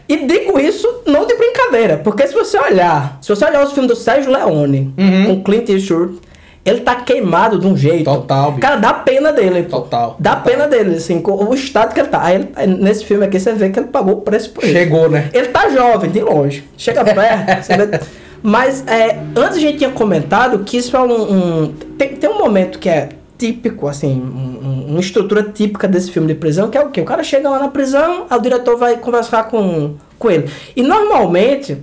[0.07, 3.89] e digo isso não de brincadeira, porque se você olhar, se você olhar os filmes
[3.91, 5.25] do Sérgio Leone Uhum.
[5.37, 6.19] com Clint Eastwood,
[6.63, 8.03] ele tá queimado de um jeito.
[8.03, 8.59] Total, bicho.
[8.61, 9.63] Cara, dá pena dele.
[9.63, 10.43] Total, Dá total.
[10.51, 12.21] pena dele, assim, com o estado que ele tá.
[12.23, 14.73] Aí, ele- nesse filme aqui você vê que ele pagou o preço por isso.
[14.73, 15.29] Chegou, né?
[15.33, 16.65] Ele tá jovem, de longe.
[16.77, 17.63] Chega perto.
[17.63, 17.99] você vê.
[18.43, 21.31] Mas é, antes a gente tinha comentado que isso é um.
[21.63, 26.11] um- tem, tem um momento que é típico, assim, um- um- uma estrutura típica desse
[26.11, 27.01] filme de prisão, que é o quê?
[27.01, 30.49] O cara chega lá na prisão, o diretor vai conversar com, com ele.
[30.75, 31.77] E normalmente.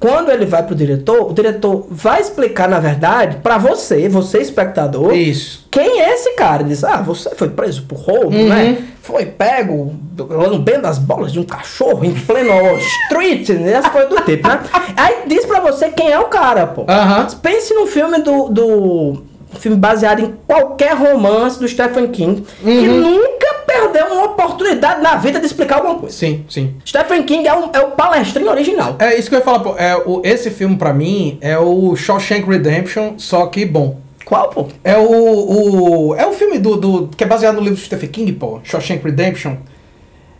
[0.00, 5.14] Quando ele vai pro diretor, o diretor vai explicar, na verdade, pra você, você espectador,
[5.14, 5.66] Isso.
[5.70, 6.62] quem é esse cara?
[6.62, 8.48] Ele diz, ah, você foi preso por roubo, Uhum.
[8.48, 8.78] né?
[9.02, 12.50] Foi pego lambendo as bolas de um cachorro em pleno
[13.04, 13.76] street, né?
[13.76, 14.60] As coisas do tipo, né?
[14.96, 16.84] Aí diz pra você quem é o cara, pô.
[16.88, 17.26] Aham.
[17.42, 18.48] Pense num filme do...
[18.48, 23.00] do um filme baseado em qualquer romance do Stephen King, que Uhum.
[23.00, 23.49] nunca
[23.90, 26.16] perdeu uma oportunidade na vida de explicar alguma coisa.
[26.16, 26.74] Sim, sim.
[26.86, 28.96] Stephen King é, um, é o palestrinho original.
[28.98, 29.74] É isso que eu ia falar, pô.
[29.76, 33.98] É, o, esse filme, pra mim, é o Shawshank Redemption, só que bom.
[34.24, 34.68] Qual, pô?
[34.84, 36.14] É o, o.
[36.14, 37.08] É o filme do, do.
[37.16, 38.60] que é baseado no livro do Stephen King, pô.
[38.62, 39.56] Shawshank Redemption.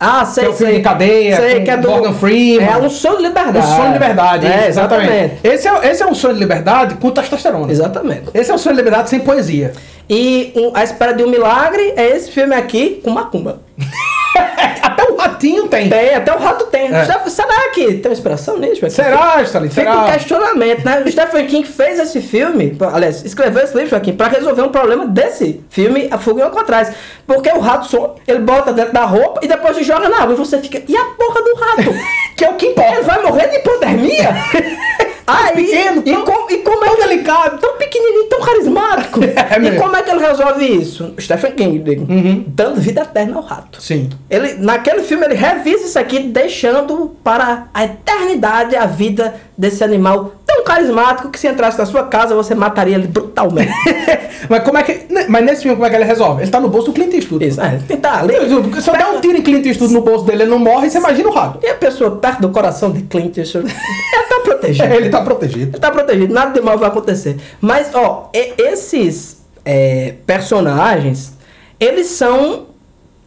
[0.02, 0.80] Ah, sei, Que é o filme sei.
[0.80, 2.66] de cadeia, sei, que é do Morgan Freeman.
[2.66, 3.58] É um sonho de liberdade.
[3.58, 5.34] O sonho de liberdade, É, isso, exatamente.
[5.44, 7.70] Esse é, esse é um sonho de liberdade com testosterona.
[7.70, 8.30] Exatamente.
[8.32, 9.74] Esse é um sonho de liberdade sem poesia.
[10.10, 13.60] E um, A Espera de um Milagre é esse filme aqui com Macumba.
[14.82, 15.88] Até o ratinho tem.
[15.88, 16.92] Tem, até o rato tem.
[16.94, 17.04] É.
[17.04, 18.88] Será que tem uma inspiração nisso?
[18.90, 19.70] Será, Stanley?
[19.70, 21.02] Fica um questionamento, né?
[21.04, 25.06] O Stephen King fez esse filme, aliás, escreveu esse livro aqui pra resolver um problema
[25.06, 26.92] desse filme, A Fuga em Alcatraz.
[27.26, 30.34] Porque o rato some, ele bota dentro da roupa e depois se joga na água.
[30.34, 31.94] E você fica, e a porra do rato?
[32.36, 32.94] Que é o que importa.
[32.94, 34.30] Ele vai morrer de hipotermia?
[35.30, 37.60] Aí, pequeno, e, tão- com- e como é que ele cabe?
[37.60, 39.20] Tão pequenininho, tão carismático.
[39.50, 41.14] É e como é que ele resolve isso?
[41.18, 42.44] Stephen King, digo, Uhum.
[42.46, 43.80] dando vida eterna ao rato.
[43.82, 44.08] Sim.
[44.28, 50.32] Ele, naquele filme ele revisa isso aqui, deixando para a eternidade a vida desse animal
[50.46, 53.70] tão carismático que se entrasse na sua casa você mataria ele brutalmente.
[54.48, 55.06] Mas como é que.
[55.28, 56.42] Mas nesse filme, como é que ele resolve?
[56.42, 57.46] Ele tá no bolso do Clint Eastwood.
[57.46, 58.32] isso, é, tentar ali.
[58.80, 60.96] Se eu der um tiro em Clint Eastwood no bolso dele, ele não morre, você
[60.96, 61.58] imagina o rato.
[61.62, 63.68] E a pessoa perto do coração de Clint Eastwood,
[64.14, 64.94] ela tá protegida.
[64.94, 65.70] Ele tá protegido.
[65.72, 67.36] Ele tá protegido, nada de mal vai acontecer.
[67.60, 71.34] Mas, ó, esses é, personagens,
[71.78, 72.69] eles são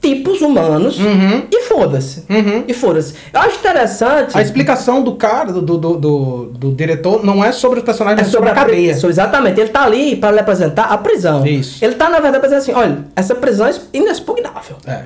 [0.03, 1.43] tipos humanos Uhum.
[1.49, 2.25] e foda-se.
[2.29, 2.65] Uhum.
[2.67, 3.13] E foda-se.
[3.33, 4.37] Eu acho interessante.
[4.37, 8.29] A explicação do cara, do, do, do, do- diretor, não é sobre os personagens, é
[8.29, 8.93] sobre, a pri- cadeia.
[8.95, 9.59] sobre- exatamente.
[9.61, 11.45] Ele tá ali para lhe apresentar a prisão.
[11.47, 11.83] Isso.
[11.83, 14.75] Ele tá, na verdade, pra dizer assim: olha, essa prisão é inexpugnável.
[14.85, 15.03] É.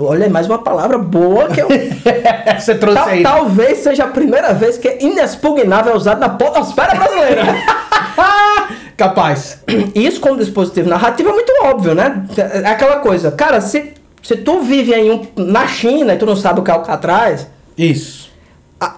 [0.00, 1.68] Olha, mais uma palavra boa que eu.
[2.58, 3.22] Você trouxe Tal- aí.
[3.22, 7.42] talvez seja a primeira vez que inexpugnável é usado na podosfera brasileira.
[8.96, 9.58] Capaz.
[9.94, 12.24] Isso como dispositivo narrativo é muito óbvio, né?
[12.36, 13.92] É aquela coisa, cara, se,
[14.24, 17.46] se tu vive em um, na China e tu não sabe o que é Alcatraz,
[17.76, 18.30] Isso.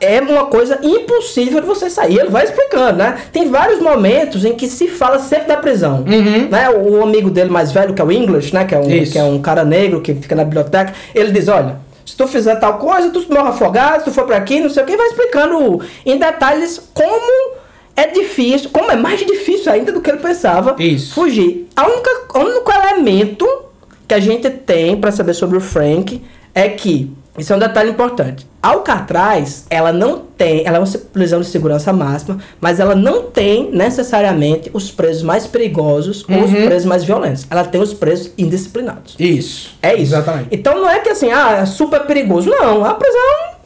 [0.00, 2.20] é uma coisa impossível de você sair.
[2.20, 3.18] Ele vai explicando, né?
[3.32, 6.04] Tem vários momentos em que se fala sempre da prisão.
[6.06, 6.48] Uhum.
[6.48, 6.70] Né?
[6.70, 8.64] O, amigo dele mais velho, que é o English, né?
[8.64, 9.12] Que é, um, Isso.
[9.12, 11.84] que é um cara negro que fica na biblioteca, ele diz, olha...
[12.06, 14.84] Se tu fizer tal coisa, tu morre afogado, se tu for pra aqui, não sei
[14.84, 17.56] o que, vai explicando em detalhes como
[17.96, 21.12] é difícil, como é mais difícil ainda do que ele pensava Isso.
[21.12, 21.66] fugir.
[21.74, 23.65] A única, o único elemento
[24.06, 26.22] que a gente tem pra saber sobre o Frank
[26.54, 30.88] é que, isso é um detalhe importante, a Alcatraz, ela não tem, ela é uma
[31.12, 36.50] prisão de segurança máxima, mas ela não tem necessariamente os presos mais perigosos ou os
[36.52, 36.66] Uhum.
[36.66, 37.46] presos mais violentos.
[37.50, 39.14] Ela tem os presos indisciplinados.
[39.18, 39.76] Isso.
[39.82, 40.14] É isso.
[40.14, 40.48] Exatamente.
[40.50, 42.48] Então não é que assim, ah, é super perigoso.
[42.50, 43.56] Não, a prisão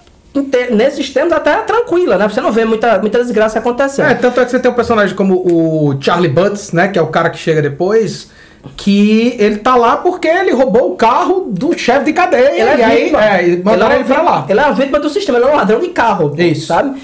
[0.72, 2.29] nesses tempos até é tranquila, né?
[2.29, 4.09] Você não vê muita, muita desgraça acontecendo.
[4.11, 6.88] É, tanto é que você tem um personagem como o Charlie Butts, né?
[6.88, 8.29] Que é o cara que chega depois.
[8.77, 12.51] Que ele tá lá porque ele roubou o carro do chefe de cadeia.
[12.51, 13.25] Ele é e aí, vítima.
[13.25, 14.46] é, mandaram é ele, pra lá.
[14.49, 16.35] Ele é uma vítima do sistema, ele é um ladrão de carro.
[16.38, 16.66] Isso.
[16.66, 17.01] Sabe?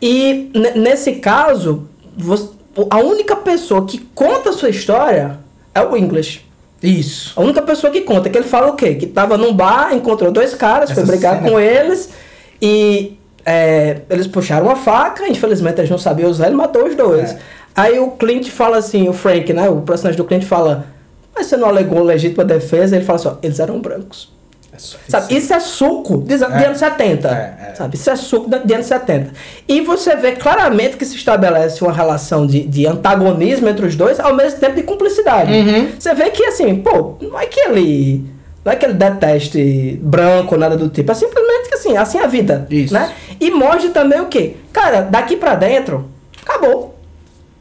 [0.00, 2.50] E ne- nesse caso, você-
[2.90, 5.38] a única pessoa que conta a sua história
[5.74, 6.40] é o English.
[6.82, 7.32] Isso.
[7.36, 8.94] A única pessoa que conta, que ele fala o quê?
[8.94, 12.10] Que tava num bar, encontrou dois caras, foi Essa brigar cena- com eles
[12.60, 17.30] e é, eles puxaram uma faca, infelizmente eles não sabiam usar, ele matou os dois.
[17.32, 17.38] É.
[17.74, 19.68] Aí o Clint fala assim, o Frank, né?
[19.70, 20.86] O personagem do Clint fala,
[21.34, 22.96] mas você não alegou legítima defesa?
[22.96, 24.30] Ele fala assim, ó, eles eram brancos.
[25.08, 25.36] Sabe?
[25.36, 26.66] Isso é suco de, É.
[26.66, 27.28] anos 70.
[27.28, 27.74] É, é.
[27.74, 27.94] Sabe?
[27.94, 29.30] Isso é suco de, de anos 70.
[29.68, 34.18] E você vê claramente que se estabelece uma relação de, de antagonismo entre os dois,
[34.18, 35.52] ao mesmo tempo de cumplicidade.
[35.52, 35.88] Uhum.
[35.98, 38.24] Você vê que assim, pô, não é que ele.
[38.64, 41.10] Não é que ele deteste branco ou nada do tipo.
[41.10, 42.66] É simplesmente que assim, assim é a vida.
[42.70, 42.94] Isso.
[42.94, 43.12] Né?
[43.40, 44.56] E mostra também o quê?
[44.72, 46.08] Cara, daqui pra dentro,
[46.40, 46.96] acabou.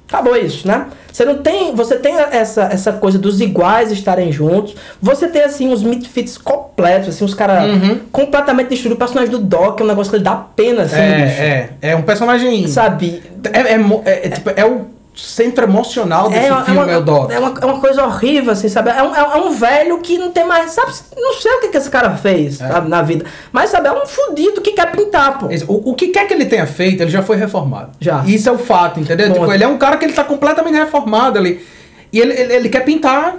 [0.07, 0.87] Acabou isso, né?
[1.11, 4.75] Você não tem, você tem essa, essa coisa dos iguais estarem juntos.
[5.01, 7.99] Você tem assim os misfits completos, assim os caras Uhum.
[8.11, 8.95] completamente destruídos.
[8.95, 10.95] O personagem do Doc é um negócio que ele dá pena, assim.
[10.95, 12.67] É, é, é um personagem.
[12.67, 13.21] Sabe?
[13.51, 16.91] É, é, é- é tipo, é o centro emocional desse É, uma- filme é, uma,
[16.93, 17.31] é o Doc.
[17.31, 18.89] é, uma, é uma coisa horrível, assim, sabe?
[18.91, 20.71] É um, é um- é um velho que não tem mais.
[20.71, 20.91] Sabe?
[21.17, 22.67] Não sei o que, que esse cara fez É.
[22.67, 23.25] sabe, na vida.
[23.51, 25.47] Mas, sabe, é um fudido que quer pintar, pô.
[25.67, 27.91] O, o que quer que ele tenha feito, ele já foi reformado.
[27.99, 28.23] Já.
[28.25, 29.27] Isso é o fato, entendeu?
[29.27, 29.39] Ponto.
[29.41, 31.65] Tipo, ele é um cara que ele tá completamente reformado ali.
[32.13, 33.35] E ele, ele, ele quer pintar.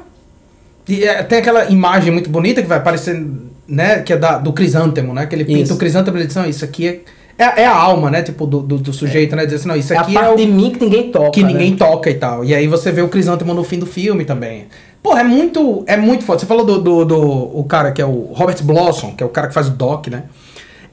[0.88, 3.24] E, é, tem aquela imagem muito bonita que vai aparecer,
[3.68, 4.00] né?
[4.02, 5.26] Que é da, do crisântemo, né?
[5.26, 5.74] Que ele pinta Isso.
[5.74, 7.00] o crisântemo e ele diz, não, isso aqui é,
[7.38, 8.22] é, é a alma, né?
[8.22, 9.44] Tipo, do, do, do sujeito, né?
[9.46, 11.30] Diz assim, não, isso É a aqui parte é o, de mim que ninguém toca.
[11.30, 11.76] que ninguém né?
[11.76, 12.44] toca e tal.
[12.44, 14.66] E aí você vê o crisântemo no fim do filme também.
[15.02, 16.38] Porra, é muito, é muito foda.
[16.38, 19.30] Você falou do, do, do- o cara que é o Robert Blossom, que é o
[19.30, 20.24] cara que faz o Doc, né?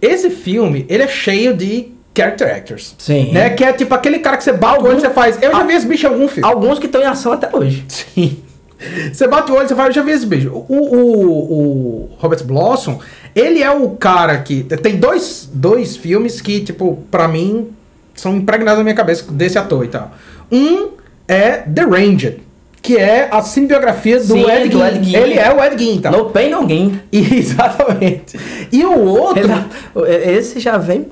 [0.01, 2.95] Esse filme, ele é cheio de character actors.
[2.97, 3.31] Sim.
[3.31, 3.51] Né?
[3.51, 5.37] Que é tipo aquele cara que você bate o olho e você faz.
[5.41, 6.49] Eu já vi esse bicho em algum filme.
[6.49, 7.85] Alguns que estão em ação até hoje.
[7.87, 8.37] Sim.
[9.11, 10.49] Você bate o olho e você fala, eu já vi esse bicho.
[10.53, 11.53] O, o,
[12.05, 12.97] o Robert Blossom,
[13.35, 14.63] ele é o cara que.
[14.63, 17.69] Tem dois, dois filmes que, tipo, pra mim,
[18.15, 20.11] são impregnados na minha cabeça desse ator e tal.
[20.51, 20.89] Um
[21.27, 22.39] é The Ranger,
[22.81, 24.87] que é a cinebiografia do, Sim, Ed, do Gein.
[24.87, 25.15] Ed Gein.
[25.21, 26.11] Ele é o Ed Gein, então.
[26.11, 26.99] No pain, no gain.
[27.11, 28.39] Exatamente.
[28.71, 29.43] E o outro.
[29.95, 31.07] Ele- esse já vem.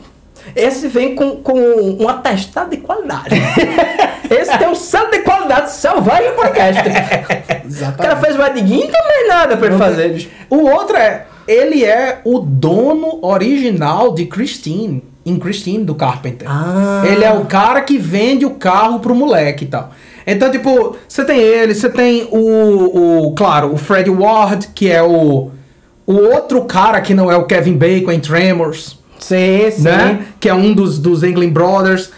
[0.56, 3.36] Esse vem com, com um atestado de qualidade.
[4.32, 6.84] esse tem um selo de qualidade selvagem podcast.
[7.68, 10.32] O cara fez o não tem mais nada pra ele fazer.
[10.50, 16.48] O outro é, ele é o dono original de Christine, em Christine do Carpenter.
[16.50, 17.04] Ah.
[17.06, 19.92] Ele é o cara que vende o carro pro moleque e tal.
[20.26, 25.02] Então, tipo, você tem ele, você tem o, o, claro, o Fred Ward, que é
[25.02, 25.52] o,
[26.06, 29.84] o outro cara que não é o Kevin Bacon em Tremors, Sim, sim.
[29.84, 30.26] né?
[30.40, 32.12] Que é um dos, dos England Brothers.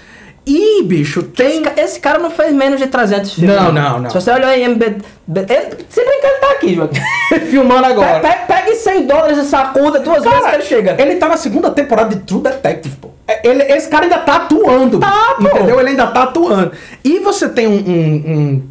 [0.46, 1.62] E, bicho, Esse, tem...
[1.62, 3.56] ca- esse cara não fez menos de 300 filmes.
[3.56, 4.10] Não, não, não.
[4.10, 4.84] Se você olhar em MB...
[4.84, 7.00] Ele, se bem que ele tá aqui, Joaquim.
[7.52, 8.20] Filmando agora.
[8.20, 10.96] Pega, pega 100 dólares e sacuda duas vezes que ele chega.
[11.00, 13.10] Ele tá na segunda temporada de True Detective, pô.
[13.28, 15.00] É, Ele, esse cara ainda tá atuando.
[15.00, 15.44] Tá, pô.
[15.48, 15.80] Entendeu?
[15.80, 16.72] Ele ainda tá atuando.
[17.04, 17.72] E você tem um.
[17.74, 18.69] um- um-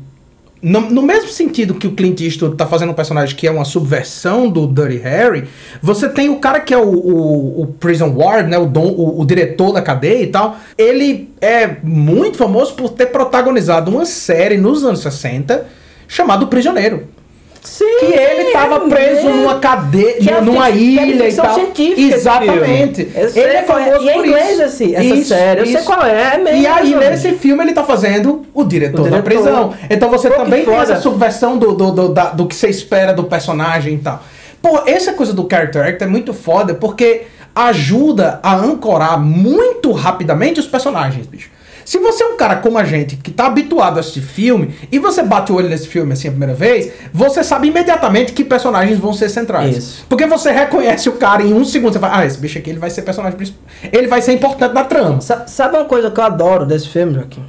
[0.63, 3.65] no, no mesmo sentido que o Clint Eastwood tá fazendo um personagem que é uma
[3.65, 5.49] subversão do Dirty Harry,
[5.81, 8.59] você tem o cara que é o, o, o Prison Ward, né?
[8.59, 10.57] O, dom, o, o diretor da cadeia e tal.
[10.77, 15.67] Ele é muito famoso por ter protagonizado uma série nos anos 60
[16.09, 17.09] chamada Prisioneiro.
[17.63, 19.31] Sim, Que ele tava é preso mesmo.
[19.43, 21.55] numa cadeia, é numa é ilha e tal.
[21.55, 23.03] científica Exatamente.
[23.15, 24.63] Ele é famoso E é por inglês isso.
[24.63, 25.61] esse- essa série.
[25.61, 29.01] Eu sei qual é, é mesmo, E aí, nesse filme, ele tá fazendo o diretor,
[29.01, 29.25] O da diretor.
[29.25, 29.75] prisão.
[29.91, 33.13] Então você Pô, também tem essa subversão do, do, do, da- do que você espera
[33.13, 34.23] do personagem e tal.
[34.63, 37.23] Pô, essa coisa do character act é muito foda porque
[37.55, 41.51] ajuda a ancorar muito rapidamente os personagens, bicho.
[41.89, 44.99] Se você é um cara como a gente, que tá habituado a assistir filme, e
[44.99, 48.99] você bate o olho nesse filme assim a primeira vez, você sabe imediatamente que personagens
[48.99, 49.75] vão ser centrais.
[49.75, 50.05] Isso.
[50.07, 52.79] Porque você reconhece o cara em um segundo, você fala, ah, esse bicho aqui ele
[52.79, 53.63] vai ser personagem principal.
[53.91, 55.23] Ele vai ser importante na trama.
[55.23, 57.43] Sa- Sabe uma coisa que eu adoro desse filme, Joaquim?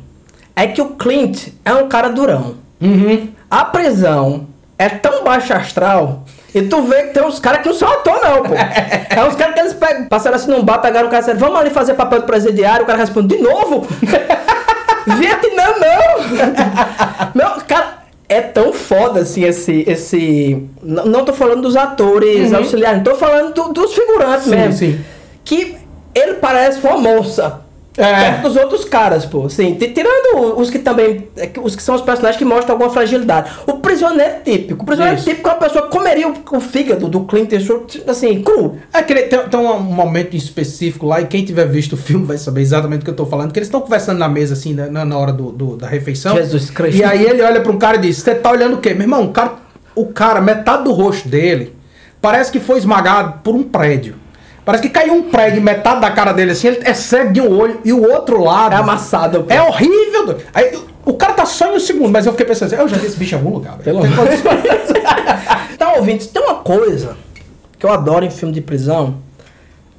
[0.55, 2.55] É que o Clint é um cara durão.
[2.79, 3.27] Uhum.
[3.51, 4.47] A prisão
[4.77, 6.23] é tão baixa astral.
[6.53, 8.53] E tu vê que tem uns caras que não são ator, não, pô.
[9.09, 11.39] É uns caras que eles pegam, passaram assim num bar, pegaram um cara e disseram,
[11.39, 12.83] vamos ali fazer papel de presidiário.
[12.83, 13.85] O cara responde, de novo?
[15.17, 17.33] Vietnã, não!
[17.35, 19.83] não, cara, é tão foda assim esse.
[19.87, 20.63] esse...
[20.83, 24.73] Não, não tô falando dos atores auxiliares, tô falando do- dos figurantes Sim, mesmo.
[24.73, 25.05] sim.
[25.43, 25.77] Que
[26.13, 27.61] ele parece uma moça.
[27.99, 28.31] É.
[28.31, 29.45] Perto dos outros caras, pô.
[29.45, 31.27] Assim, tirando os que também.
[31.35, 33.51] é Os que são os personagens que mostram alguma fragilidade.
[33.67, 34.83] O prisioneiro típico.
[34.83, 35.29] O prisioneiro Isso.
[35.29, 38.77] típico é uma pessoa que comeria o, o fígado do Clint Eastwood, assim, cru.
[38.93, 42.37] É que tem, tem um momento específico lá, e quem tiver visto o filme vai
[42.37, 45.03] saber exatamente o que eu tô falando, que eles estão conversando na mesa, assim, na,
[45.03, 46.35] na hora do, do- da refeição.
[46.37, 46.97] Jesus Cristo.
[46.99, 48.93] E aí ele olha pra um cara e diz, você tá olhando o quê?
[48.93, 49.55] Meu irmão, o cara,
[49.93, 51.75] o cara, metade do rosto dele,
[52.21, 54.15] parece que foi esmagado por um prédio.
[54.65, 57.57] Parece que caiu um prédio, metade da cara dele, assim, ele é cego de um
[57.57, 58.73] olho, e o outro lado...
[58.73, 59.43] É amassado.
[59.43, 59.53] pô.
[59.53, 60.37] É horrível.
[60.53, 62.97] Aí, o cara tá só em um segundo, mas eu fiquei pensando, assim, eu já
[62.97, 63.77] vi esse bicho em algum lugar.
[63.77, 64.59] Pelo Tem amor condições.
[65.73, 67.15] Então, ouvintes, tem uma coisa
[67.79, 69.15] que eu adoro em filme de prisão,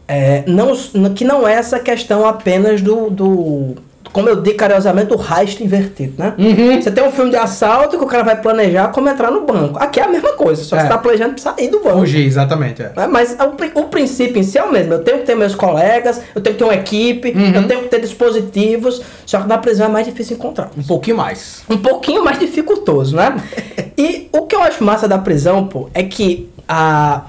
[0.07, 0.75] é, não,
[1.15, 3.77] que não é essa questão apenas do, do
[4.13, 6.35] como eu digo carinhosamente, do heist invertido, né?
[6.37, 6.83] Uhum.
[6.83, 9.79] Você tem um filme de assalto que o cara vai planejar como entrar no banco.
[9.79, 10.85] Aqui é a mesma coisa, só que É.
[10.87, 11.99] você tá planejando pra sair do banco.
[12.01, 12.93] Fugir, exatamente, é.
[12.97, 13.37] É, Mas
[13.75, 14.95] o, o princípio em si é o mesmo.
[14.95, 17.53] Eu tenho que ter meus colegas, eu tenho que ter uma equipe, Uhum.
[17.55, 19.01] eu tenho que ter dispositivos.
[19.27, 20.71] Só que na prisão é mais difícil encontrar.
[20.77, 21.63] Um pouquinho mais.
[21.69, 23.37] Um pouquinho mais dificultoso, né?
[23.97, 27.23] e o que eu acho massa da prisão, pô, é que a.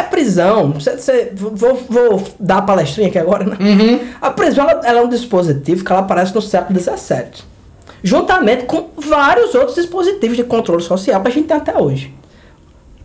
[0.00, 3.56] A prisão, cê- cê- vou, vou dar a palestrinha aqui agora, né?
[4.20, 7.44] A prisão ela, ela é um dispositivo que ela aparece no século XVII.
[8.02, 12.12] Juntamente com vários outros dispositivos de controle social que a gente tem até hoje.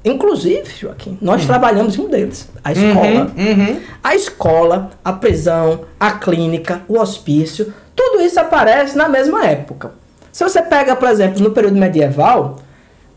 [0.05, 3.31] Inclusive, Joaquim, nós trabalhamos em um deles, a escola.
[3.37, 3.79] Uhum, uhum.
[4.03, 9.91] A escola, a prisão, a clínica, o hospício, Tudo isso aparece na mesma época.
[10.31, 12.57] Se você pega, por exemplo, no período medieval,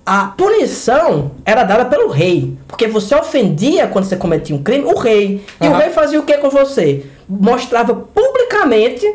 [0.04, 2.56] a punição era dada pelo rei.
[2.66, 5.44] Porque você ofendia quando você cometia um crime o rei.
[5.60, 5.74] E Aham.
[5.74, 7.06] o rei fazia o que com você?
[7.28, 9.06] Mostrava publicamente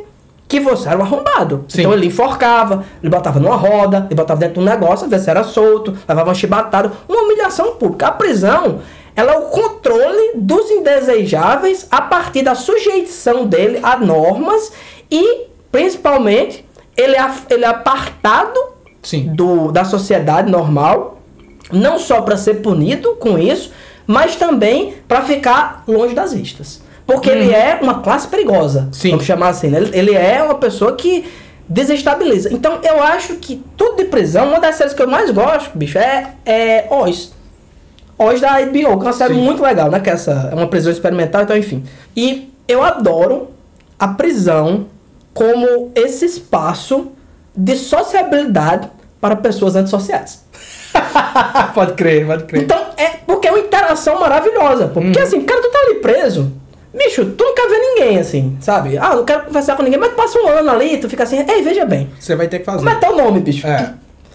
[0.47, 1.65] que você era um arrombado.
[1.67, 1.81] Sim.
[1.81, 5.43] Então ele enforcava, ele botava numa roda, ele botava dentro de um negócio, se era
[5.43, 8.07] solto, levava uma chibatada, uma humilhação pública.
[8.07, 8.79] A prisão,
[9.15, 14.71] ela é o controle dos indesejáveis a partir da sujeição dele a normas
[15.09, 16.63] e, principalmente,
[16.95, 18.74] ele é, ele é apartado
[19.05, 19.31] Sim.
[19.33, 21.19] do, da sociedade normal,
[21.71, 23.71] não só para ser punido com isso,
[24.05, 26.81] mas também para ficar longe das vistas.
[27.05, 29.11] Porque ele é uma classe perigosa, Sim.
[29.11, 29.67] vamos chamar assim.
[29.67, 29.77] né?
[29.77, 31.25] Ele, ele é uma pessoa que
[31.69, 32.51] desestabiliza.
[32.51, 35.97] Então eu acho que tudo de prisão, uma das séries que eu mais gosto, bicho,
[35.99, 37.31] é, é Oz.
[38.17, 39.41] Oz da HBO, que é uma série Sim.
[39.41, 39.99] muito legal, né?
[39.99, 41.83] Que essa é uma prisão experimental, então enfim.
[42.15, 43.49] E eu adoro
[43.99, 44.87] a prisão
[45.33, 47.11] como esse espaço
[47.55, 48.89] de sociabilidade
[49.25, 50.43] para pessoas antissociais.
[51.73, 52.63] pode crer, pode crer.
[52.63, 54.87] Então, é porque é uma interação maravilhosa.
[54.87, 55.01] pô.
[55.01, 56.51] Porque assim, cara, tu tá ali preso.
[56.93, 58.97] Bicho, tu nunca vê ninguém assim, sabe?
[58.97, 61.43] Ah, não quero conversar com ninguém, mas tu passa um ano ali, tu fica assim,
[61.49, 62.09] ei, veja bem.
[62.19, 62.77] Você vai ter que fazer.
[62.77, 63.67] Como é teu nome, bicho?
[63.67, 63.77] É.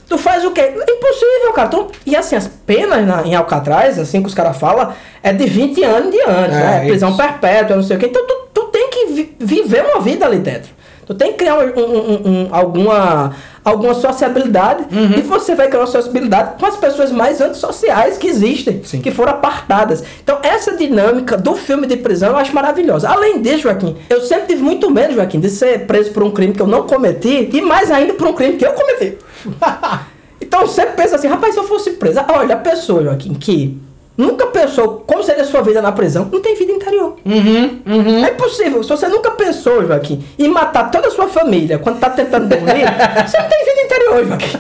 [0.07, 0.61] Tu, tu faz o quê?
[0.61, 1.68] É impossível, cara.
[1.68, 5.46] Tu- e assim, as penas na- em Alcatraz, assim que os caras falam, é de
[5.46, 6.85] 20 anos em diante, É, né?
[6.87, 7.16] Prisão isso.
[7.18, 8.07] perpétua, não sei o quê.
[8.11, 10.70] Então tu, tu tem que vi- viver uma vida ali dentro.
[11.11, 15.18] Tu tem que criar um- um- um- um- alguma, alguma sociabilidade Uhum.
[15.18, 19.01] e você vai criar uma sociabilidade com as pessoas mais antissociais que existem, Sim.
[19.01, 20.05] que foram apartadas.
[20.23, 23.09] Então essa dinâmica do filme de prisão eu acho maravilhosa.
[23.09, 26.53] Além disso, Joaquim, eu sempre tive muito medo, Joaquim, de ser preso por um crime
[26.55, 29.18] que eu não cometi e mais ainda por um crime que eu cometi.
[30.40, 33.77] então eu sempre penso assim, rapaz, se eu fosse presa, olha, a pessoa, Joaquim, que
[34.16, 37.16] nunca pensou como seria a sua vida na prisão, não tem vida interior.
[37.25, 38.25] Uhum, uhum.
[38.25, 38.83] É impossível.
[38.83, 42.85] Se você nunca pensou, Joaquim, em matar toda a sua família quando tá tentando dormir,
[43.27, 44.59] você não tem vida interior, Joaquim.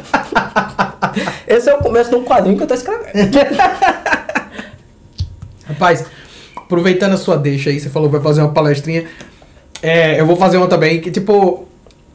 [1.46, 3.12] Esse é o começo de um quadrinho que eu tô escrevendo.
[5.66, 6.04] Rapaz,
[6.56, 9.06] aproveitando a sua deixa aí, você falou que vai fazer uma palestrinha.
[9.82, 11.66] É, eu vou fazer uma também, que tipo.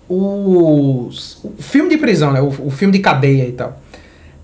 [0.07, 2.39] Os, o filme de prisão, né?
[2.39, 3.79] O, o filme de cadeia e tal.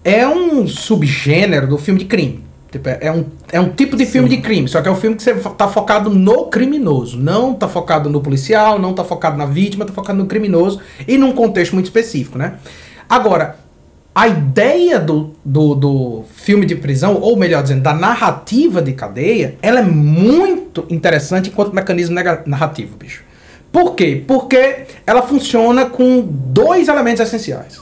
[0.03, 2.43] É um subgênero do filme de crime.
[2.71, 4.95] Tipo, é, é um, é um tipo de filme de crime, só que é um
[4.95, 7.19] filme que você tá focado no criminoso.
[7.19, 11.17] Não tá focado no policial, não tá focado na vítima, tá focado no criminoso e
[11.17, 12.55] num contexto muito específico, né?
[13.09, 13.57] Agora,
[14.15, 19.57] a ideia do, do, do filme de prisão, ou melhor dizendo, da narrativa de cadeia,
[19.61, 23.23] ela é muito interessante enquanto mecanismo narrativo, bicho.
[23.69, 24.23] Por quê?
[24.25, 27.81] Porque ela funciona com dois elementos essenciais.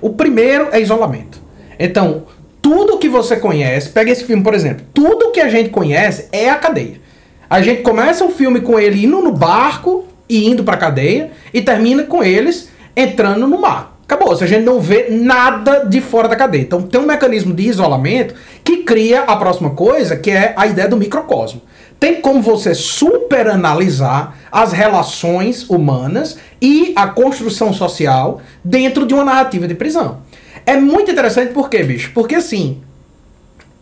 [0.00, 1.40] O primeiro é isolamento.
[1.78, 2.24] Então,
[2.66, 6.50] tudo que você conhece, pega esse filme, por exemplo, tudo que a gente conhece é
[6.50, 7.00] a cadeia.
[7.48, 11.62] A gente começa o filme com ele indo no barco e indo pra cadeia e
[11.62, 13.96] termina com eles entrando no mar.
[14.02, 16.62] Acabou, se a gente não vê nada de fora da cadeia.
[16.62, 20.88] Então tem um mecanismo de isolamento que cria a próxima coisa, que é a ideia
[20.88, 21.62] do microcosmo.
[22.00, 29.68] Tem como você superanalisar as relações humanas e a construção social dentro de uma narrativa
[29.68, 30.18] de prisão.
[30.66, 32.10] É muito interessante por quê, bicho?
[32.12, 32.82] Porque assim,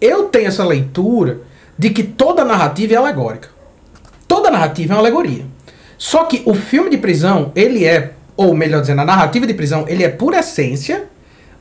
[0.00, 1.40] eu tenho essa leitura
[1.78, 3.48] de que toda narrativa é alegórica.
[4.28, 5.44] Toda narrativa é uma alegoria.
[5.96, 9.84] Só que o filme de prisão, ele é, ou melhor dizendo, a narrativa de prisão,
[9.88, 11.04] ele é por essência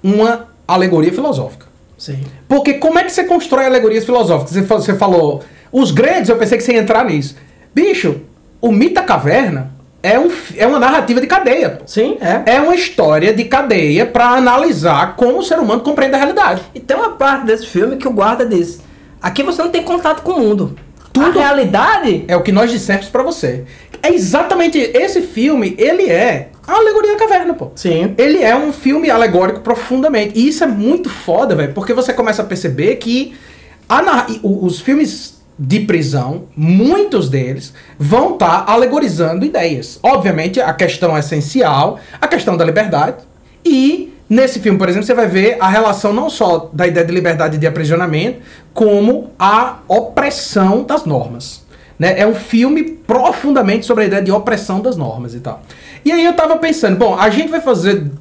[0.03, 1.67] uma alegoria filosófica.
[1.97, 2.19] Sim.
[2.47, 4.51] Porque como é que você constrói alegorias filosóficas?
[4.53, 7.35] Você fa- Você falou, os grandes, eu pensei que você ia entrar nisso.
[7.73, 8.21] Bicho,
[8.59, 9.72] o mito da caverna
[10.03, 11.69] é, um, é uma narrativa de cadeia.
[11.71, 11.83] pô.
[11.87, 12.55] Sim, é.
[12.57, 16.61] É uma história de cadeia para analisar como o ser humano compreende a realidade.
[16.75, 18.81] E tem uma parte desse filme que o guarda diz:
[19.21, 20.75] aqui você não tem contato com o mundo.
[21.13, 23.63] Tudo- A realidade É o que nós dissemos pra você.
[24.01, 27.71] É exatamente esse filme, ele é a alegoria da caverna, pô.
[27.75, 28.13] Sim.
[28.17, 30.33] Ele é um filme alegórico profundamente.
[30.37, 33.33] E isso é muito foda, velho, porque você começa a perceber que
[33.87, 39.99] a os filmes de prisão, muitos deles, vão estar alegorizando ideias.
[40.01, 43.17] Obviamente, a questão essencial, a questão da liberdade.
[43.63, 47.13] E nesse filme, por exemplo, você vai ver a relação não só da ideia de
[47.13, 48.41] liberdade de aprisionamento,
[48.73, 51.63] como a opressão das normas.
[51.99, 52.19] Né?
[52.19, 55.61] É um filme profundamente sobre a ideia de opressão das normas e tal.
[56.03, 58.11] E aí eu tava pensando, bom, a gente vai fazer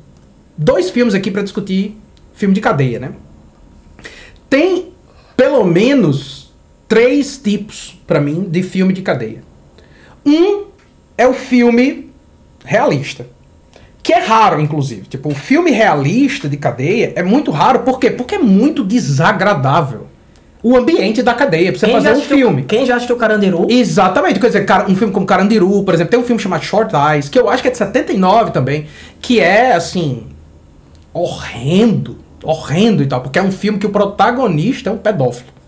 [0.57, 1.99] dois filmes aqui para discutir
[2.35, 3.13] filme de cadeia, né?
[4.51, 4.93] Tem
[5.37, 6.42] pelo menos
[6.93, 9.43] três tipos para mim de filme de cadeia.
[10.27, 10.65] Um
[11.17, 12.11] é o filme
[12.63, 13.25] realista,
[14.03, 15.07] que é raro inclusive.
[15.09, 18.11] Tipo, o filme realista de cadeia é muito raro, por quê?
[18.11, 20.07] Porque é muito desagradável
[20.63, 22.63] o ambiente da cadeia pra você Quem fazer um filme.
[22.65, 23.67] Quem já assistiu Carandiru?
[23.71, 27.27] Exatamente, quer dizer, um filme como Carandiru, por exemplo, tem um filme chamado Short Eyes,
[27.27, 28.87] que eu acho que é de 79 também,
[29.19, 30.25] que é, assim,
[31.11, 35.62] horrendo, horrendo e tal, porque é um filme que o protagonista é um pedófilo.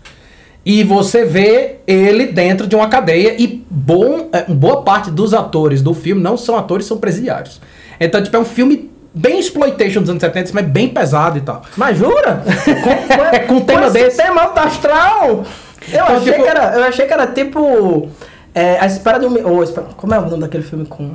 [0.65, 5.81] E você vê ele dentro de uma cadeia e bom, é, boa parte dos atores
[5.81, 7.61] do filme não são atores, são presidiários.
[7.99, 11.61] Então, tipo, é um filme bem exploitation dos anos 70, mas bem pesado e tal.
[11.77, 12.43] Mas jura?
[13.47, 14.17] Com um tema esse desse.
[14.17, 15.43] tema astral?
[15.87, 18.09] Eu, Então, achei tipo- que era, eu achei que era tipo.
[18.55, 21.11] É, a espera de mi- ou espera- como é o nome daquele filme com.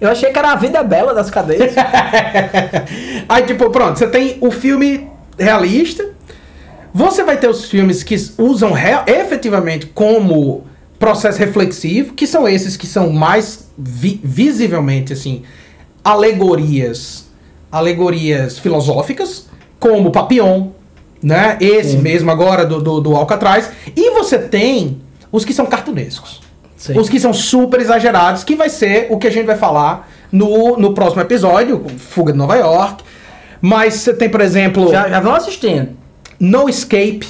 [0.00, 1.74] Eu achei que era a vida bela das cadeias.
[3.28, 5.08] Aí, tipo, pronto, você tem o filme
[5.38, 6.04] realista.
[6.94, 8.72] Você vai ter os filmes que usam
[9.06, 10.64] efetivamente como
[10.98, 15.42] processo reflexivo, que são esses que são mais vi- visivelmente, assim,
[16.02, 17.26] alegorias,
[17.70, 19.46] alegorias filosóficas,
[19.78, 20.68] como Papillon,
[21.22, 21.56] né?
[21.60, 23.70] Esse mesmo agora do, do, do Alcatraz.
[23.94, 26.40] E você tem os que são cartunescos.
[26.76, 26.98] Sim.
[26.98, 30.76] Os que são super exagerados, que vai ser o que a gente vai falar no,
[30.76, 33.02] no próximo episódio, Fuga de Nova York.
[33.60, 35.90] Mas você tem, por exemplo, já, já vão assistindo.
[36.38, 37.26] No Escape,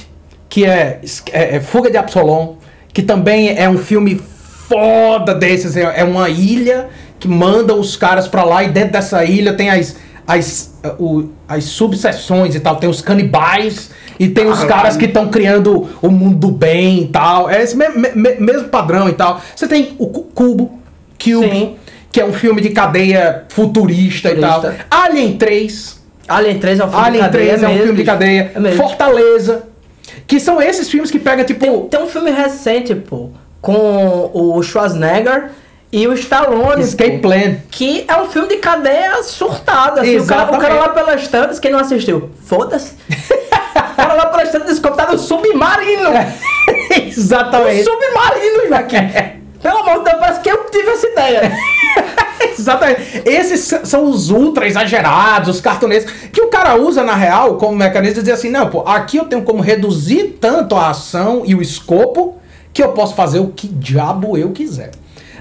[0.47, 0.99] que é,
[1.31, 2.55] é- é Fuga de Absalom,
[2.93, 4.19] que também é um filme
[4.67, 5.75] foda desses.
[5.75, 6.89] É, é uma ilha
[7.19, 9.95] que manda os caras pra lá e dentro dessa ilha tem as,
[10.27, 12.75] as, o- as subseções e tal.
[12.77, 13.89] Tem os canibais
[14.19, 17.49] e tem os caras que estão criando o mundo do bem e tal.
[17.49, 19.41] É esse me- me- me- mesmo padrão e tal.
[19.55, 20.79] Você tem o Cu- Cubo,
[21.21, 21.75] Cube, Sim.
[22.11, 24.61] que é um filme de cadeia futurista, e tal.
[24.61, 24.85] Futurista.
[24.89, 25.98] Alien 3.
[26.29, 27.45] Alien 3 é um filme de Alien cadeia.
[27.45, 28.51] 3 é um mesmo, filme de cadeia.
[28.55, 28.77] É mesmo.
[28.77, 29.63] Fortaleza.
[30.27, 31.59] Que são esses filmes que pegam, tipo.
[31.59, 35.49] Tem, tem um filme recente, pô, com o Schwarzenegger
[35.91, 36.81] e o Stallone.
[36.81, 37.55] Escape pô, Plan.
[37.71, 40.01] Que é um filme de cadeia surtada.
[40.01, 42.93] Assim, o, cara, o cara lá pelas tantas, quem não assistiu, foda-se.
[43.75, 46.09] o cara lá pelas tantas descobre tá no submarino.
[47.07, 47.83] Exatamente.
[47.83, 49.39] submarino, Joaquim.
[49.61, 51.51] Pelo amor de Deus, parece que eu tive essa ideia.
[52.59, 53.21] Exatamente.
[53.25, 58.15] Esses são os ultra exagerados, os cartunescos, que o cara usa na real como mecanismo
[58.15, 61.61] de dizer assim: não, pô, aqui eu tenho como reduzir tanto a ação e o
[61.61, 62.35] escopo
[62.73, 64.91] que eu posso fazer o que diabo eu quiser.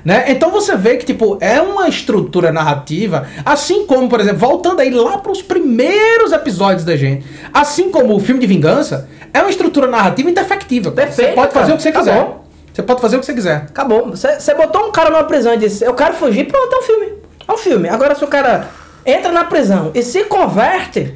[0.05, 0.27] Né?
[0.29, 4.91] Então você vê que tipo é uma estrutura narrativa, assim como, por exemplo, voltando aí
[4.91, 9.51] lá para os primeiros episódios da gente, assim como o filme de vingança, é uma
[9.51, 10.93] estrutura narrativa indefectível.
[10.93, 11.75] você Perfeito, pode fazer cara.
[11.75, 12.15] o que você Tá quiser.
[12.15, 12.45] bom.
[12.79, 13.57] Você pode fazer o que você quiser.
[13.69, 14.11] Acabou.
[14.11, 16.83] Você você botou um cara numa prisão e disse, eu quero fugir, pronto, é um
[16.83, 17.13] filme.
[17.49, 17.89] É um filme.
[17.89, 18.69] Agora, se o cara
[19.05, 21.13] entra na prisão e se converte,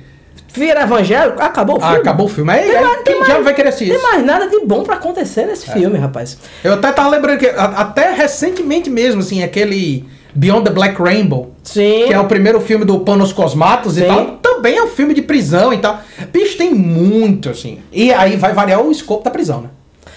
[0.53, 2.01] vira evangélico, acabou o Ah, filme.
[2.01, 2.51] acabou o filme.
[2.53, 4.11] Aí, Tem aí mais- tem quem mais- já vai querer assistir Tem isso?
[4.11, 6.37] mais nada de bom pra acontecer nesse filme, rapaz.
[6.65, 10.05] Eu até tava lembrando que até recentemente mesmo, assim, aquele
[10.35, 12.07] Beyond the Black Rainbow, Sim.
[12.09, 14.07] que é o primeiro filme do Panos Cosmatos e Sim.
[14.09, 16.01] tal, também é um filme de prisão e tal.
[16.33, 17.79] Bicho, tem muito, assim.
[17.93, 19.69] E aí vai variar o escopo da prisão, né?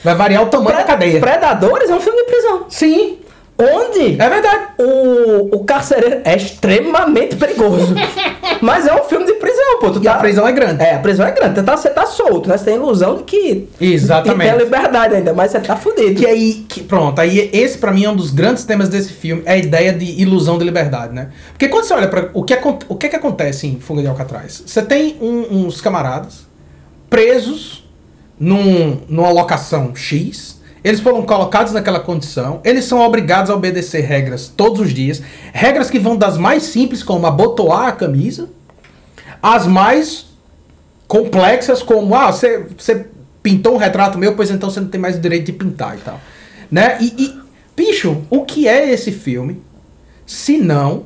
[0.05, 1.19] Vai variar o tamanho da cadeia.
[1.19, 2.65] Predadores é um filme de prisão.
[2.69, 3.17] Sim,
[3.57, 4.65] Onde é verdade.
[4.79, 7.95] o, o carcereiro é extremamente perigoso.
[8.61, 9.91] Mas é um filme de prisão, pô.
[9.91, 10.83] Tu E a prisão é grande.
[10.83, 11.55] É, a prisão é grande.
[11.55, 12.57] Você tá, você tá solto, né?
[12.57, 13.67] Você tem a ilusão de que.
[13.79, 14.39] Exatamente.
[14.39, 16.15] Que tem a liberdade ainda, mas você tá fudido.
[16.19, 19.41] Que aí, que, pronto, aí esse pra mim é um dos grandes temas desse filme,
[19.45, 21.29] é a ideia de ilusão de liberdade, né?
[21.51, 24.07] Porque quando você olha para o que, acon- o que que acontece em Fuga de
[24.09, 24.63] Alcatraz?
[24.65, 26.45] Você tem um- uns camaradas
[27.09, 27.84] presos
[28.39, 34.47] num, numa locação X, eles foram colocados naquela condição, eles são obrigados a obedecer regras
[34.47, 35.21] todos os dias,
[35.51, 38.49] regras que vão das mais simples, como abotoar a camisa,
[39.41, 40.27] às mais
[41.07, 43.07] complexas como, ah, você, você
[43.41, 46.01] pintou um retrato meu, pois então você não tem mais o direito de pintar e
[46.01, 46.19] tal.
[46.71, 46.97] Né?
[46.99, 47.39] E, e,
[47.75, 49.61] bicho, o que é esse filme,
[50.25, 51.05] se não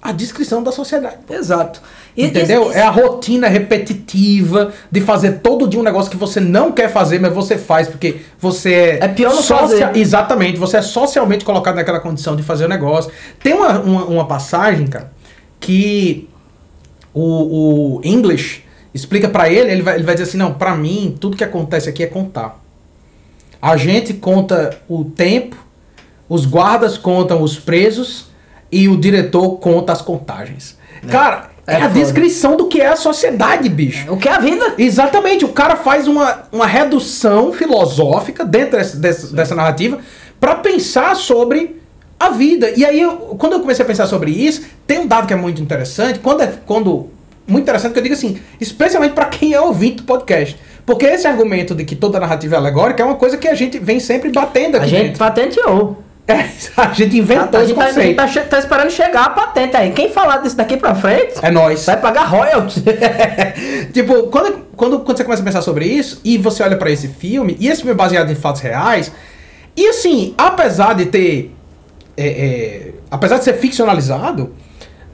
[0.00, 1.18] a descrição da sociedade?
[1.30, 1.82] Exato.
[2.26, 2.70] Entendeu?
[2.72, 6.88] e- É a rotina repetitiva de fazer todo dia um negócio que você não quer
[6.90, 8.98] fazer, mas você faz porque você é.
[9.04, 9.96] É pior não socia- fazer.
[9.98, 13.10] Exatamente, você é socialmente colocado naquela condição de fazer o negócio.
[13.42, 15.12] Tem uma, uma, uma passagem, cara,
[15.60, 16.28] que
[17.14, 18.62] o, o English
[18.94, 21.88] explica pra ele, ele vai, ele vai dizer assim: não, pra mim, tudo que acontece
[21.88, 22.60] aqui é contar.
[23.60, 25.56] A gente conta o tempo,
[26.28, 28.26] os guardas contam os presos
[28.70, 30.76] e o diretor conta as contagens.
[31.08, 34.12] Cara, é, É a descrição do que é a sociedade, bicho.
[34.12, 34.74] O que é a vida?
[34.78, 39.98] Exatamente, o cara faz uma, uma redução filosófica dentro dessa, narrativa
[40.40, 41.76] pra pensar sobre
[42.18, 42.72] a vida.
[42.76, 45.36] E aí, eu- quando eu comecei a pensar sobre isso, tem um dado que é
[45.36, 46.18] muito interessante.
[46.18, 47.08] Quando é quando
[47.46, 50.56] muito interessante que eu digo assim, especialmente pra quem é ouvinte do podcast.
[50.84, 53.78] Porque esse argumento de que toda narrativa é alegórica é uma coisa que a gente
[53.78, 55.18] vem sempre batendo aqui A gente dentro.
[55.18, 56.02] patenteou.
[56.28, 58.16] É, a gente inventou a esse gente, tá, a gente conceito.
[58.16, 59.92] tá che- tá esperando chegar a patente aí.
[59.92, 61.86] Quem falar disso daqui pra frente, É nóis.
[61.86, 62.82] vai pagar royalties.
[63.92, 67.08] tipo, quando, quando, quando você começa a pensar sobre isso, e você olha pra esse
[67.08, 69.10] filme, e esse filme é baseado em fatos reais,
[69.76, 71.54] e assim, apesar de ter.
[72.16, 74.52] é, é, apesar de ser ficcionalizado,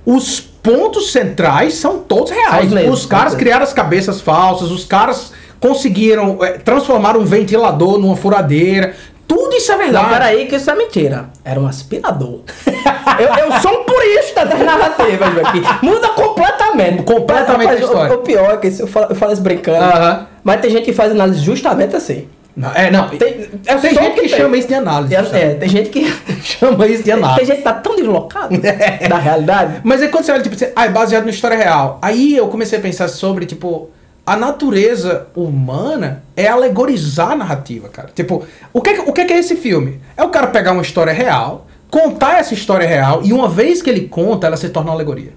[0.04, 2.70] os pontos centrais são todos reais.
[2.70, 7.24] São os os caras os criaram as cabeças falsas, os caros conseguiram é, transformar um
[7.24, 8.94] ventilador numa furadeira.
[9.26, 10.04] Tudo isso é verdade.
[10.04, 11.30] Não, peraí, que isso é mentira.
[11.44, 12.40] Era um aspirador.
[12.66, 15.62] eu, eu sou um purista das narrativas, aqui.
[15.84, 17.02] Muda completamente.
[17.04, 18.12] Completamente Mas a história.
[18.14, 19.82] O, o pior é que isso eu falo, eu falo isso brincando.
[19.82, 20.26] Aham.
[20.42, 22.28] Mas tem gente que faz análise justamente assim.
[22.56, 23.08] Não, é, não.
[23.08, 24.38] Tem- Tem, é tem gente que que tem.
[24.38, 25.14] chama isso de análise.
[25.16, 26.04] É, é, tem gente que.
[26.44, 27.46] Chama isso de Tem análise.
[27.46, 29.08] gente que tá tão deslocado É.
[29.08, 29.80] da realidade.
[29.82, 31.98] Mas aí quando você olha, tipo, você, ah, é baseado na história real.
[32.02, 33.88] Aí eu comecei a pensar sobre, tipo,
[34.26, 38.08] a natureza humana é alegorizar a narrativa, cara.
[38.14, 40.00] Tipo, o que, é o que é que é esse filme?
[40.16, 43.90] É o cara pegar uma história real, contar essa história real, e uma vez que
[43.90, 45.32] ele conta, ela se torna uma alegoria.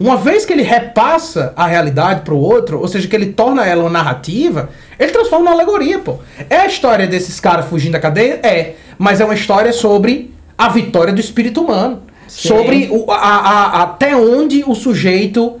[0.00, 3.82] Uma vez que ele repassa a realidade pro outro, ou seja, que ele torna ela
[3.82, 6.16] uma narrativa, ele transforma numa alegoria, pô.
[6.50, 8.40] É a história desses caras fugindo da cadeia?
[8.42, 8.72] É.
[8.98, 12.02] Mas é uma história sobre a vitória do espírito humano.
[12.26, 12.48] Sim.
[12.48, 15.60] Sobre o- a- a- até onde o sujeito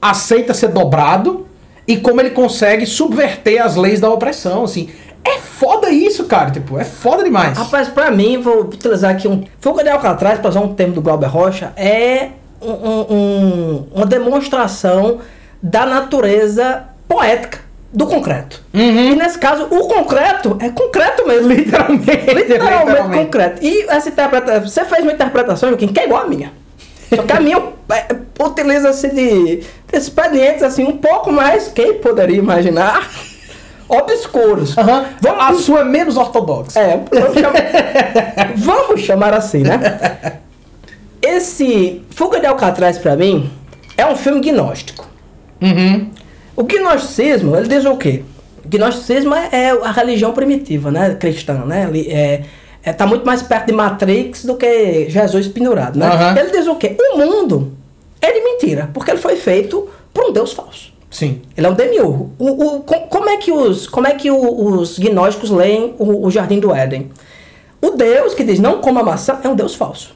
[0.00, 1.46] aceita ser dobrado
[1.86, 4.88] e como ele consegue subverter as leis da opressão, assim.
[5.24, 6.50] É foda isso, cara.
[6.50, 7.56] Tipo, é foda demais.
[7.56, 9.44] Rapaz, pra mim, vou utilizar aqui um.
[9.60, 12.30] Fuga de Alcatraz, pra usar um termo do Glauber Rocha, é
[12.60, 15.18] um- um- uma demonstração
[15.62, 17.58] da natureza poética
[17.92, 18.62] do concreto.
[18.72, 18.80] Uhum.
[19.12, 21.52] E nesse caso, o concreto é concreto mesmo.
[21.52, 22.04] Literalmente.
[22.34, 22.42] Literalmente
[22.88, 23.24] Literalmente.
[23.24, 23.64] concreto.
[23.64, 24.62] E essa interpretação.
[24.68, 26.52] Você fez uma interpretação, Joaquim, que é igual a minha.
[27.14, 28.06] Só que a minha é,
[28.42, 33.08] utiliza-se de, de expedientes assim, um pouco mais, quem poderia imaginar,
[33.88, 34.74] obscuros.
[34.74, 35.08] Vamos-
[35.42, 36.78] A sua é menos ortodoxa.
[36.80, 37.54] É, vamos chamar,
[38.56, 40.40] vamos chamar assim, né?
[41.20, 43.50] Esse Fuga de Alcatraz, pra mim,
[43.96, 45.06] é um filme gnóstico.
[45.60, 46.10] Uhum.
[46.56, 48.22] O gnosticismo, ele diz o quê?
[48.64, 51.14] O gnosticismo é a religião primitiva, né?
[51.14, 51.88] Cristã, né?
[52.08, 52.42] É,
[52.84, 56.06] é, tá muito mais perto de Matrix do que Jesus pendurado, né?
[56.06, 56.38] Aham.
[56.38, 56.96] Ele diz o quê?
[57.14, 57.72] O mundo
[58.20, 60.92] é de mentira, porque ele foi feito por um Deus falso.
[61.10, 61.42] Sim.
[61.56, 62.30] Ele é um demiurgo.
[62.38, 66.30] O, o- co- como é que os, como é que os gnósticos leem o, o
[66.30, 67.10] Jardim do Éden?
[67.80, 70.14] O Deus que diz não coma maçã é um Deus falso.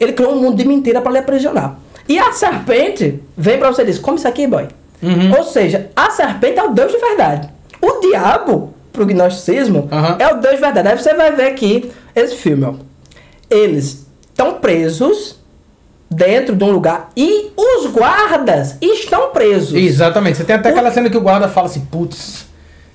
[0.00, 1.78] Ele criou um mundo de mentira para lhe aprisionar.
[2.08, 4.68] E a serpente vem para você e diz: come isso aqui, boy.
[5.02, 5.36] Uhum.
[5.36, 7.50] Ou seja, a serpente é o Deus de verdade.
[7.82, 10.16] O diabo, pro gnosticismo, Aham.
[10.18, 10.88] é o Deus de verdade.
[10.88, 11.90] Aí você vai ver aqui
[12.20, 12.74] esse filme, ó.
[13.50, 15.38] Eles estão presos
[16.10, 19.74] dentro de um lugar e os guardas estão presos.
[19.74, 20.38] Exatamente.
[20.38, 22.46] Você tem até aquela cena que o guarda fala assim, putz,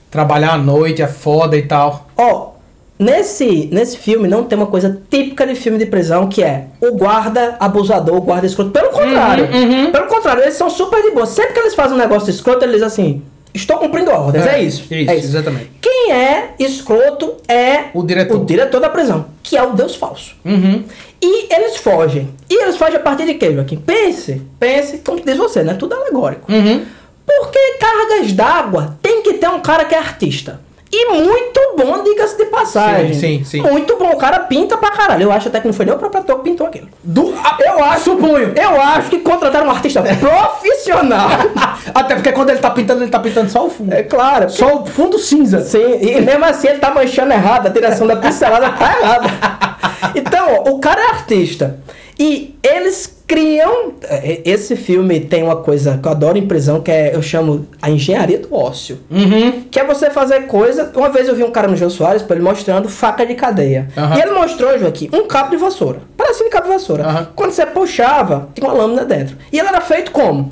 [0.09, 2.07] trabalhar à noite é foda e tal.
[2.17, 2.51] Ó,
[2.97, 6.95] nesse, nesse filme não tem uma coisa típica de filme de prisão que é o
[6.95, 8.71] guarda abusador, o guarda escroto.
[8.71, 9.91] Pelo contrário, uhum.
[9.91, 11.25] pelo contrário, eles são super de boa.
[11.25, 13.21] Sempre que eles fazem um negócio escroto, eles dizem assim:
[13.53, 14.45] estou cumprindo ordens.
[14.45, 14.83] É, isso.
[14.93, 15.71] Isso, é exatamente.
[15.81, 18.41] Quem é escroto é O diretor.
[18.41, 20.35] o diretor da prisão, que é o Deus falso.
[20.43, 20.83] Uhum.
[21.21, 22.29] E eles fogem.
[22.49, 23.77] E eles fogem a partir de quê, Joaquim?
[23.77, 25.73] Pense, pense, como diz você, né?
[25.73, 26.51] Tudo alegórico.
[26.51, 26.85] Uhum.
[27.25, 30.59] Porque cargas d'água tem que ter um cara que é artista.
[30.95, 33.15] E muito bom, diga-se de passagem.
[33.15, 33.61] Sim, sim, sim.
[33.61, 34.11] Muito bom.
[34.11, 35.23] O cara pinta pra caralho.
[35.23, 36.87] Eu acho até que não foi nem o próprio ator que pintou aquilo.
[37.03, 38.03] Do, Eu acho.
[38.03, 38.53] Suponho.
[38.55, 41.29] Eu acho que contrataram um artista profissional.
[41.95, 43.91] Até porque quando ele tá pintando, ele tá pintando só o fundo.
[43.91, 44.49] é claro.
[44.51, 45.61] Só o fundo cinza.
[45.61, 49.29] Sim, e mesmo assim ele tá manchando errado, a direção da pincelada tá errada.
[50.15, 51.79] Então, ó, o cara é artista.
[52.19, 53.93] E eles criam.
[54.03, 57.67] é, Esse filme tem uma coisa que eu adoro em prisão, que é, eu chamo
[57.81, 58.99] a engenharia do ócio.
[59.09, 59.63] Uhum.
[59.71, 60.91] Que é você fazer coisa.
[60.95, 63.87] Uma vez eu vi um cara no Jô Soares, ele mostrando faca de cadeia.
[63.97, 64.17] Aham.
[64.17, 65.99] E ele mostrou, Joaquim, um cabo de vassoura.
[66.17, 67.03] Parecia um cabo de vassoura.
[67.05, 67.27] Aham.
[67.35, 69.37] Quando você puxava, tinha uma lâmina dentro.
[69.51, 70.49] E ele era feito como?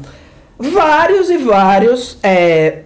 [0.59, 2.79] Vários e vários é,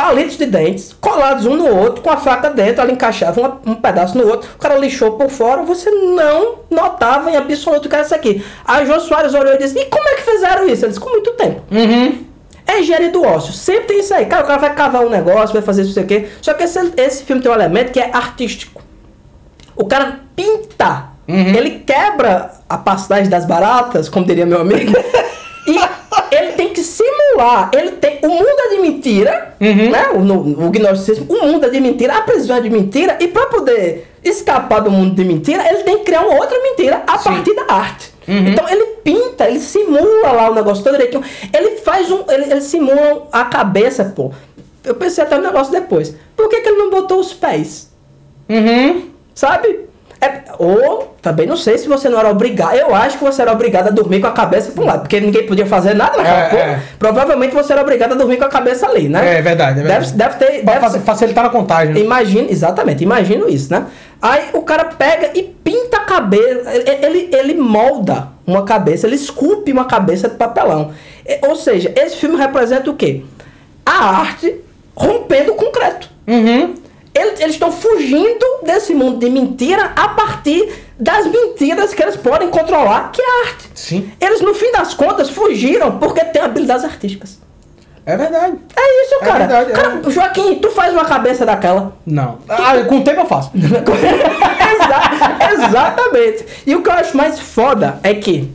[0.00, 3.74] palitos de dentes colados um no outro, com a faca dentro, ela encaixava uma- um
[3.74, 8.04] pedaço no outro, o cara lixou por fora, você não notava em absoluto que era
[8.04, 8.42] isso aqui.
[8.64, 10.84] Aí João Soares olhou e disse: E como é que fizeram isso?
[10.84, 11.60] Ele disse: Com muito tempo.
[11.70, 12.24] Uhum.
[12.66, 13.52] É engenharia do ócio.
[13.52, 14.24] Sempre tem isso aí.
[14.24, 16.28] Cara, o cara vai cavar um negócio, vai fazer isso, quê.
[16.40, 18.80] Só que esse, esse filme tem um elemento que é artístico.
[19.76, 21.10] O cara pinta.
[21.28, 21.54] Uhum.
[21.54, 24.92] Ele quebra a pastagem das baratas, como diria meu amigo.
[25.66, 25.78] e
[26.34, 26.82] ele tem que
[27.30, 27.70] simular.
[27.72, 28.18] Ele tem.
[28.22, 29.90] O mundo é de mentira, Uhum.
[29.90, 30.08] né?
[30.14, 31.26] O, no, o gnosticismo.
[31.28, 33.16] O mundo é de mentira, a prisão é de mentira.
[33.20, 37.02] E para poder escapar do mundo de mentira, ele tem que criar uma outra mentira
[37.06, 37.30] a Sim.
[37.30, 38.10] partir da arte.
[38.28, 38.48] Uhum.
[38.48, 41.24] Então ele pinta, ele simula lá o negócio todo direitinho.
[41.52, 42.24] Ele faz um.
[42.28, 44.30] Ele, ele simula a cabeça, pô.
[44.84, 46.14] Eu pensei até no negócio depois.
[46.36, 47.90] Por que, que ele não botou os pés?
[48.48, 49.10] Uhum.
[49.34, 49.89] Sabe?
[50.22, 52.74] É, ou também não sei se você não era obrigado.
[52.74, 55.18] Eu acho que você era obrigado a dormir com a cabeça para um lado, porque
[55.18, 56.62] ninguém podia fazer nada naquela É, porra.
[56.62, 56.80] é.
[56.98, 59.38] Provavelmente você era obrigado a dormir com a cabeça ali, né?
[59.38, 60.12] É verdade, é verdade.
[60.12, 60.62] Deve, deve ter.
[60.64, 61.96] Deve faci- facilitar na contagem.
[61.96, 63.86] Imagina, exatamente, imagino isso, né?
[64.20, 69.72] Aí o cara pega e pinta a cabeça, ele, ele, molda uma cabeça, ele esculpe
[69.72, 70.90] uma cabeça de papelão.
[71.26, 73.22] E- Ou seja, esse filme representa o quê?
[73.86, 74.54] A arte
[74.94, 76.10] rompendo o concreto.
[76.28, 76.74] Uhum.
[77.14, 83.10] Eles estão fugindo desse mundo de mentira a partir das mentiras que eles podem controlar,
[83.10, 83.68] que é a arte.
[83.74, 84.10] Sim.
[84.20, 87.40] Eles, no fim das contas, fugiram porque têm habilidades artísticas.
[88.06, 88.56] É verdade.
[88.76, 89.38] É isso, É cara.
[89.46, 89.74] verdade, é.
[89.74, 91.96] cara Joaquim, tu faz uma cabeça daquela.
[92.06, 92.38] Não.
[92.48, 93.50] Ah, com o tempo eu faço.
[93.58, 93.70] Exa-
[95.68, 96.44] exatamente.
[96.66, 98.50] E o que eu acho mais foda é que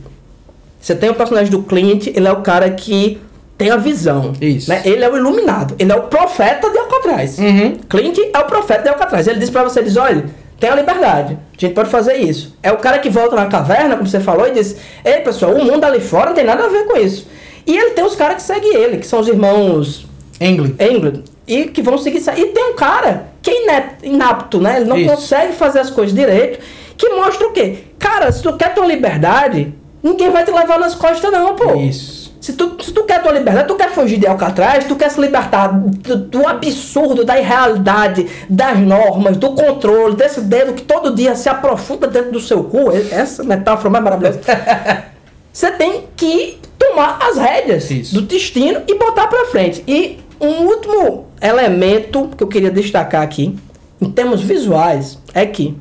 [0.80, 3.20] você tem o personagem do Clint, ele é o cara que
[3.56, 4.32] tem a visão.
[4.40, 4.68] Isso.
[4.68, 4.82] Né?
[4.84, 7.38] Ele é o iluminado, ele é o profeta de Alcatraz.
[7.38, 7.76] Uhum.
[7.88, 9.26] Clint é o profeta de Alcatraz.
[9.26, 10.24] Ele diz pra você, diz, olha,
[10.60, 12.56] tem a liberdade, a gente pode fazer isso.
[12.62, 15.64] É o cara que volta na caverna, como você falou, e diz, ei pessoal, o
[15.64, 17.28] mundo ali fora não tem nada a ver com isso.
[17.66, 20.06] E ele tem os caras que seguem ele, que são os irmãos
[20.40, 20.74] England.
[20.78, 22.30] England e que vão seguir isso.
[22.30, 24.76] E tem um cara que é inapto, né?
[24.76, 25.10] Ele não Isso.
[25.10, 26.58] consegue fazer as coisas direito,
[26.96, 27.78] que mostra o quê?
[27.98, 31.76] Cara, se tu quer tua liberdade, ninguém vai te levar nas costas não, pô.
[31.76, 32.15] Isso.
[32.46, 35.20] Se tu, se tu quer tua liberdade, tu quer fugir de Alcatraz, tu quer se
[35.20, 41.34] libertar do, do absurdo, da irrealidade, das normas, do controle, desse dedo que todo dia
[41.34, 44.40] se aprofunda dentro do seu cu, essa metáfora mais maravilhosa.
[45.52, 48.14] Você tem que tomar as rédeas Isso.
[48.14, 49.82] do destino e botar pra frente.
[49.84, 53.58] E um último elemento que eu queria destacar aqui,
[54.00, 55.76] em termos visuais, é que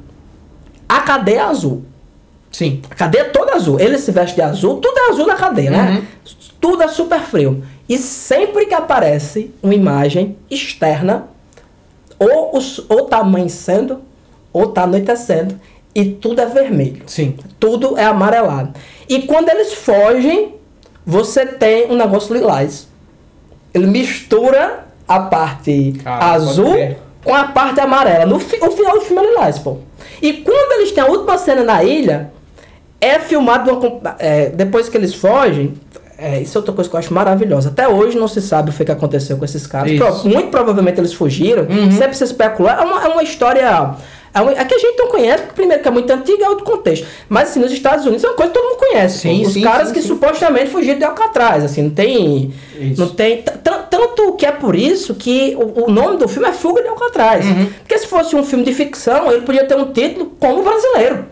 [0.90, 1.86] a cadeia azul.
[2.58, 2.82] Sim.
[2.90, 3.78] A cadeia é toda azul.
[3.80, 6.04] Ele se veste de azul, tudo é azul na cadeia, né?
[6.62, 7.62] Tudo é super frio.
[7.88, 11.26] E sempre que aparece uma imagem externa,
[12.18, 14.00] ou, os, ou tá amanhecendo,
[14.54, 15.60] ou tá anoitecendo,
[15.94, 17.04] e tudo é vermelho.
[17.08, 17.36] Sim.
[17.60, 18.74] Tudo é amarelado.
[19.10, 20.56] E quando eles fogem,
[21.06, 22.88] você tem um negócio lilás.
[23.74, 26.74] Ele mistura a parte Cara, azul
[27.22, 28.26] com a parte amarela.
[28.26, 29.78] No fi- o final do filme é lilás, pô.
[30.22, 32.32] E quando eles têm a última cena na ilha,
[33.02, 35.74] é filmado uma é, depois que eles fogem.
[36.18, 37.70] é, isso é outra coisa que eu acho maravilhosa.
[37.70, 39.92] Até hoje não se sabe o que que aconteceu com esses caras.
[39.98, 41.64] Pro- muito provavelmente eles fugiram.
[41.64, 41.92] Uhum.
[41.92, 42.80] Sempre se especular.
[42.80, 43.96] É uma, é uma história.
[44.34, 46.50] É, uma, é que a gente não conhece, porque primeiro que é muito antiga, é
[46.50, 47.06] outro contexto.
[47.30, 49.20] Mas assim, nos Estados Unidos é uma coisa que todo mundo conhece.
[49.20, 49.42] Sim.
[49.46, 52.54] Os sim, caras sim, que supostamente fugiram de Alcatraz, assim, não tem.
[52.80, 53.00] Isso.
[53.02, 53.44] Não tem.
[53.64, 57.46] Tanto que é por isso que o, o nome do filme é Fuga de Alcatraz.
[57.46, 57.68] Uhum.
[57.80, 61.26] Porque se fosse um filme de ficção, ele podia ter um título como brasileiro.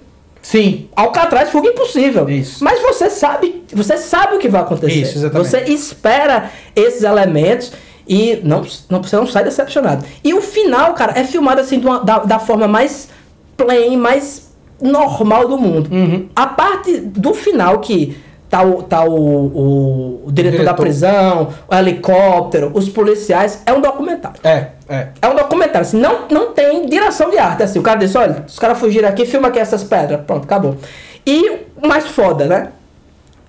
[0.44, 0.88] Sim.
[0.96, 2.30] Alcatraz, fuga impossível.
[2.30, 2.64] Isso.
[2.64, 5.02] Mas você sabe, você sabe o que vai acontecer.
[5.02, 5.50] Isso, exatamente.
[5.50, 7.72] Você espera esses elementos
[8.08, 10.06] e não, não, você não sai decepcionado.
[10.24, 13.08] E o final, cara, é filmado assim uma- da, da forma mais
[13.56, 15.90] plain, mais normal do mundo.
[15.92, 16.28] Uhum.
[16.36, 18.18] A parte do final que
[18.54, 20.82] tá o, tá o, o, o diretor, da diretor.
[20.84, 24.40] prisão, o helicóptero, os policiais, é um documentário.
[24.44, 25.08] É, é.
[25.20, 28.46] É um documentário, assim, não, não tem direção de arte, assim, o cara disse, olha,
[28.48, 30.78] os caras fugiram aqui, filma aqui essas pedras, pronto, acabou.
[31.26, 32.68] E o mais foda, né?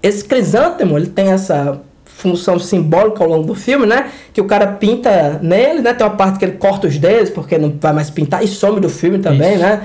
[0.03, 4.11] Esse crisântemo, ele tem essa função simbólica ao longo do filme, né?
[4.33, 5.93] Que o cara pinta nele, né?
[5.93, 8.81] Tem uma parte que ele corta os dedos, porque não vai mais pintar, e some
[8.81, 9.63] do filme também, Isso.
[9.63, 9.83] né?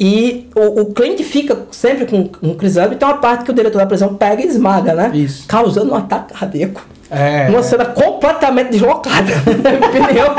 [0.00, 3.54] E o, o cliente fica sempre com um crisântemo, e tem uma parte que o
[3.54, 5.10] diretor da prisão pega e esmaga, né?
[5.12, 5.46] Isso.
[5.48, 6.86] Causando um ataque cardíaco.
[7.10, 7.48] É.
[7.48, 9.32] Uma cena completamente deslocada,
[9.62, 10.36] na minha opinião.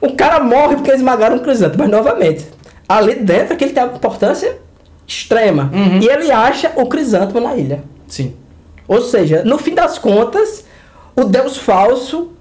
[0.00, 2.46] o cara morre porque esmagaram um crisântemo, mas novamente,
[2.88, 4.58] ali dentro é que ele tem uma importância
[5.06, 5.70] extrema.
[5.72, 6.00] Uhum.
[6.00, 7.84] E ele acha o crisântemo na ilha.
[8.08, 8.34] Sim.
[8.88, 10.64] Ou seja, no fim das contas,
[11.14, 12.32] o Deus falso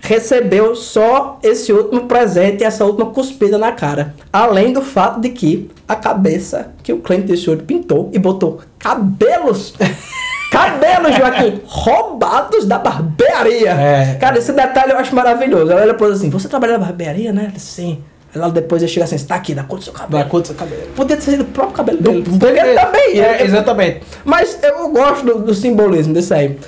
[0.00, 4.14] recebeu só esse último presente e essa última cuspida na cara.
[4.32, 9.74] Além do fato de que a cabeça que o Clint Eastwood pintou e botou cabelos,
[10.50, 13.70] cabelos, Joaquim, roubados da barbearia.
[13.70, 14.14] É.
[14.20, 15.70] Cara, esse detalhe eu acho maravilhoso.
[15.72, 17.52] Ela olha assim, você trabalha na barbearia, né?
[17.56, 18.02] Sim.
[18.34, 20.20] Aí lá depois ele chega assim, está aqui, dá conta do seu cabelo.
[20.22, 20.82] Vai contra o cabelo.
[20.94, 22.22] Podia ter sido o próprio cabelo dele.
[22.22, 23.20] Do- Porque ele também.
[23.20, 24.02] é, exatamente.
[24.24, 26.58] mas eu gosto do, do simbolismo desse aí.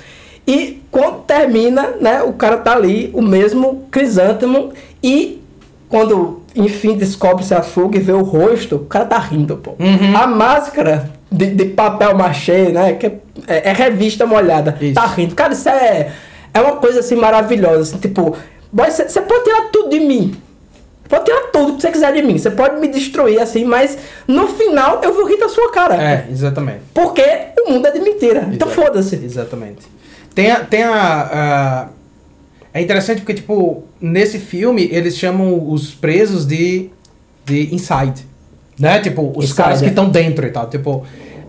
[0.47, 4.71] E quando termina, né, o cara tá ali, o mesmo crisântemo,
[5.03, 5.41] e
[5.87, 9.71] quando, enfim, descobre-se a fuga e vê o rosto, o cara tá rindo, pô.
[9.79, 10.15] Uhum.
[10.17, 13.11] A máscara de, de papel machê, né, que é,
[13.47, 14.95] é- é revista molhada, Isso.
[14.95, 15.35] tá rindo.
[15.35, 16.11] Cara, isso é,
[16.53, 18.35] é uma coisa, assim, maravilhosa, assim, tipo,
[18.73, 20.35] você pode tirar tudo de mim,
[21.07, 22.37] Pode tirar tudo que você quiser de mim.
[22.37, 25.95] Você pode me destruir assim, mas no final eu vou rir da sua cara.
[25.95, 26.81] É, exatamente.
[26.93, 27.23] Porque
[27.65, 28.47] o mundo é de mentira.
[28.53, 28.79] Então Exato.
[28.85, 29.15] foda-se.
[29.15, 29.87] Exatamente.
[30.35, 30.59] Tem a.
[30.63, 31.87] Tem a, a-
[32.71, 36.89] é interessante porque, tipo, nesse filme eles chamam os presos de,
[37.43, 38.23] de inside.
[38.79, 38.99] Né?
[38.99, 39.89] Tipo, os Isso caras que é.
[39.89, 40.69] estão dentro e tal.
[40.69, 41.03] Tipo,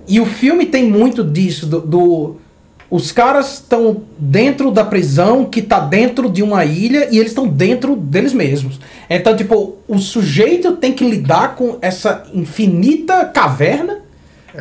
[0.08, 1.80] e o filme tem muito disso, do.
[1.80, 2.36] do-
[2.90, 7.46] os caras estão dentro da prisão que tá dentro de uma ilha e eles estão
[7.46, 8.80] dentro deles mesmos.
[9.08, 13.98] Então, tipo, o sujeito tem que lidar com essa infinita caverna,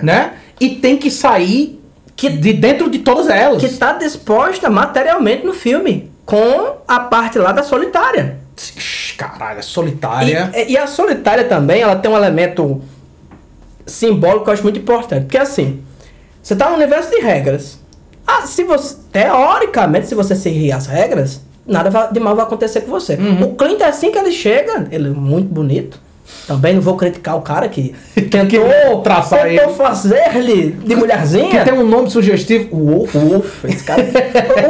[0.03, 0.34] né?
[0.59, 1.79] E tem que sair
[2.20, 3.61] que, de dentro de todas elas.
[3.61, 6.11] Que está disposta materialmente no filme.
[6.26, 8.39] Com a parte lá da solitária.
[9.17, 10.51] Caralho, é solitária.
[10.53, 12.82] E, e a solitária também, ela tem um elemento
[13.86, 15.24] simbólico que eu acho muito importante.
[15.24, 15.82] Porque assim,
[16.43, 17.80] você tá no universo de regras.
[18.28, 18.97] Ah, se você.
[19.13, 23.15] Teoricamente, se você seguir as regras, nada de mal vai acontecer com você.
[23.15, 23.43] Uhum.
[23.43, 25.97] O Clint, assim que ele chega, ele é muito bonito.
[26.48, 27.94] Também não vou criticar o cara que
[28.32, 29.74] tentou, traçar tentou ele.
[29.74, 31.50] fazer-lhe de mulherzinha.
[31.64, 33.14] Que tem um nome sugestivo, Wolf.
[33.14, 34.04] Wolf, esse cara.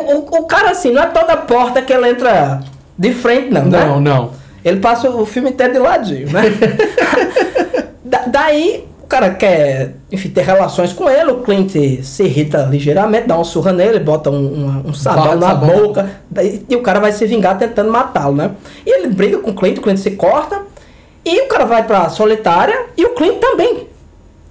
[0.10, 2.60] o, o- o cara, assim, não é toda porta que ele entra
[2.98, 3.66] de frente, não.
[3.66, 3.86] né?
[3.86, 4.32] Não, não.
[4.64, 6.42] Ele passa o filme inteiro de ladinho, né?
[8.04, 11.72] Da- daí, o cara quer, enfim, ter relações com ele, o Clint
[12.04, 14.36] se irrita ligeiramente, dá uma surra nele, bota um,
[14.86, 15.70] um, um sabão na sabão.
[15.88, 18.52] boca, daí, e o cara vai se vingar tentando matá-lo, né?
[18.86, 20.62] E ele briga com o Clint, o Clint se corta,
[21.36, 23.88] e o cara vai pra solitária, e o Clint também.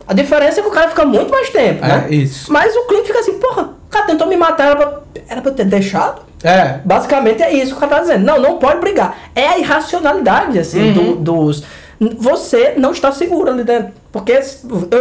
[0.06, 2.06] A diferença é que o cara fica muito mais tempo, né?
[2.08, 2.50] É, isso.
[2.52, 5.50] Mas o Clint fica assim, porra, o cara tentou me matar, era pra, era pra
[5.50, 6.22] eu ter deixado?
[6.42, 6.78] É.
[6.84, 8.24] Basicamente é isso que o cara tá dizendo.
[8.24, 9.18] Não, não pode brigar.
[9.34, 11.64] É a irracionalidade, assim, do- dos.
[12.00, 13.92] Você não está seguro ali dentro.
[14.12, 14.38] Porque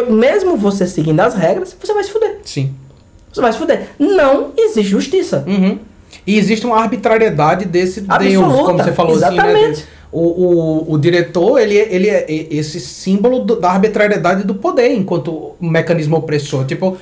[0.09, 2.39] mesmo você seguindo as regras, você vai se fuder.
[2.43, 2.73] Sim.
[3.31, 3.87] Você vai se fuder.
[3.99, 5.43] Não existe justiça.
[5.47, 5.77] Uhum.
[6.25, 9.75] E existe uma arbitrariedade desse Deus, Absoluta, como você falou assim, né?
[10.11, 14.93] O, o, o diretor, ele, é- ele é esse símbolo do- da arbitrariedade do poder
[14.93, 16.65] enquanto mecanismo opressor.
[16.65, 16.97] Tipo,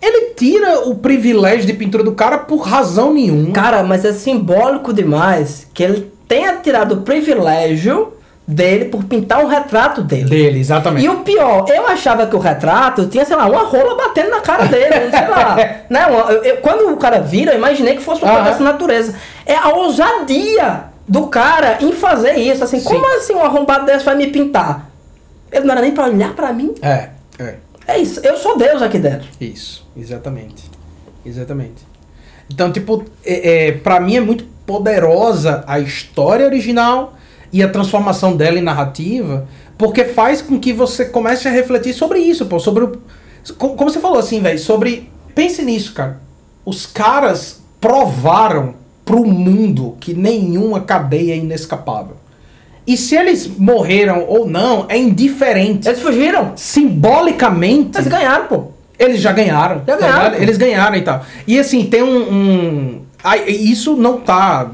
[0.00, 3.52] ele tira o privilégio de pintura do cara por razão nenhuma.
[3.52, 8.14] Cara, mas é simbólico demais que ele tenha tirado o privilégio
[8.46, 10.24] dele por pintar um retrato dele.
[10.30, 11.04] Dele, exatamente.
[11.04, 14.40] E o pior, eu achava que o retrato tinha, sei lá, uma rola batendo na
[14.40, 15.54] cara dele, sei lá.
[15.90, 16.06] né?
[16.08, 19.14] eu- eu- quando o cara vira, eu imaginei que fosse uma coisa dessa natureza.
[19.44, 22.62] É a ousadia do cara em fazer isso.
[22.62, 22.88] Assim, Sim.
[22.88, 24.90] como assim um arrombado desse vai me pintar?
[25.50, 26.74] Ele não era nem pra olhar pra mim.
[26.82, 27.56] É, é.
[27.86, 29.26] É isso, eu sou Deus aqui dentro.
[29.40, 30.70] Isso, exatamente.
[31.24, 31.88] Exatamente.
[32.50, 37.14] Então, tipo, é, é, para mim é muito poderosa a história original
[37.50, 39.48] e a transformação dela em narrativa,
[39.78, 43.00] porque faz com que você comece a refletir sobre isso, pô, sobre o.
[43.56, 45.10] Como você falou assim, velho, sobre.
[45.34, 46.20] Pense nisso, cara.
[46.66, 48.74] Os caras provaram
[49.08, 52.16] pro mundo que nenhuma cadeia é inescapável.
[52.86, 55.88] E se eles morreram ou não, é indiferente.
[55.88, 56.52] Eles fugiram.
[56.56, 57.96] Simbolicamente.
[57.96, 58.64] Eles ganharam, pô.
[58.98, 59.82] Eles já ganharam.
[59.86, 60.24] Já tá ganharam.
[60.24, 60.42] ligado?
[60.42, 61.22] Eles ganharam e tal.
[61.46, 62.18] E assim, tem um.
[62.32, 63.00] um-
[63.48, 64.70] isso não tá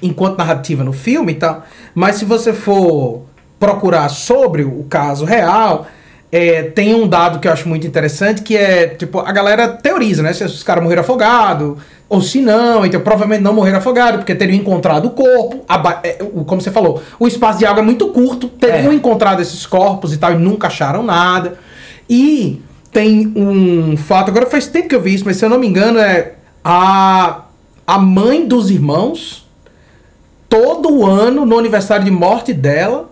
[0.00, 1.64] enquanto narrativa no filme e tal.
[1.94, 3.22] Mas se você for
[3.58, 5.86] procurar sobre o caso real,
[6.30, 10.22] é, tem um dado que eu acho muito interessante, que é, tipo, a galera teoriza,
[10.22, 10.32] né?
[10.32, 11.78] Se os caras morreram afogados,
[12.14, 16.12] ou se não, então provavelmente não morreram afogados, porque teriam encontrado o corpo, aba- é,
[16.46, 18.94] como você falou, o espaço de água é muito curto, teriam É.
[18.94, 21.58] encontrado esses corpos e tal, e nunca acharam nada.
[22.10, 22.60] E
[22.92, 25.66] tem um fato, agora faz tempo que eu vi isso, mas se eu não me
[25.66, 27.42] engano, é a,
[27.86, 29.48] a mãe dos irmãos,
[30.48, 33.10] todo ano, no aniversário de morte dela,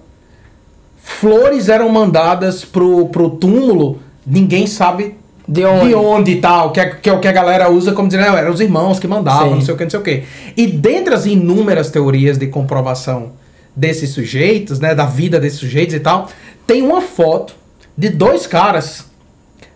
[1.02, 5.16] flores eram mandadas pro, pro túmulo, ninguém sabe
[5.52, 5.88] De onde?
[5.88, 8.28] de onde e tal, que é, que é o que a galera usa como dizendo,
[8.28, 9.54] "Não, eram os irmãos que mandavam, Sim.
[9.56, 10.22] não sei o que, não sei o que.
[10.56, 13.32] E dentre as inúmeras teorias de comprovação
[13.74, 16.28] desses sujeitos, né, da vida desses sujeitos e tal,
[16.66, 17.52] tem uma foto
[17.98, 19.06] de dois caras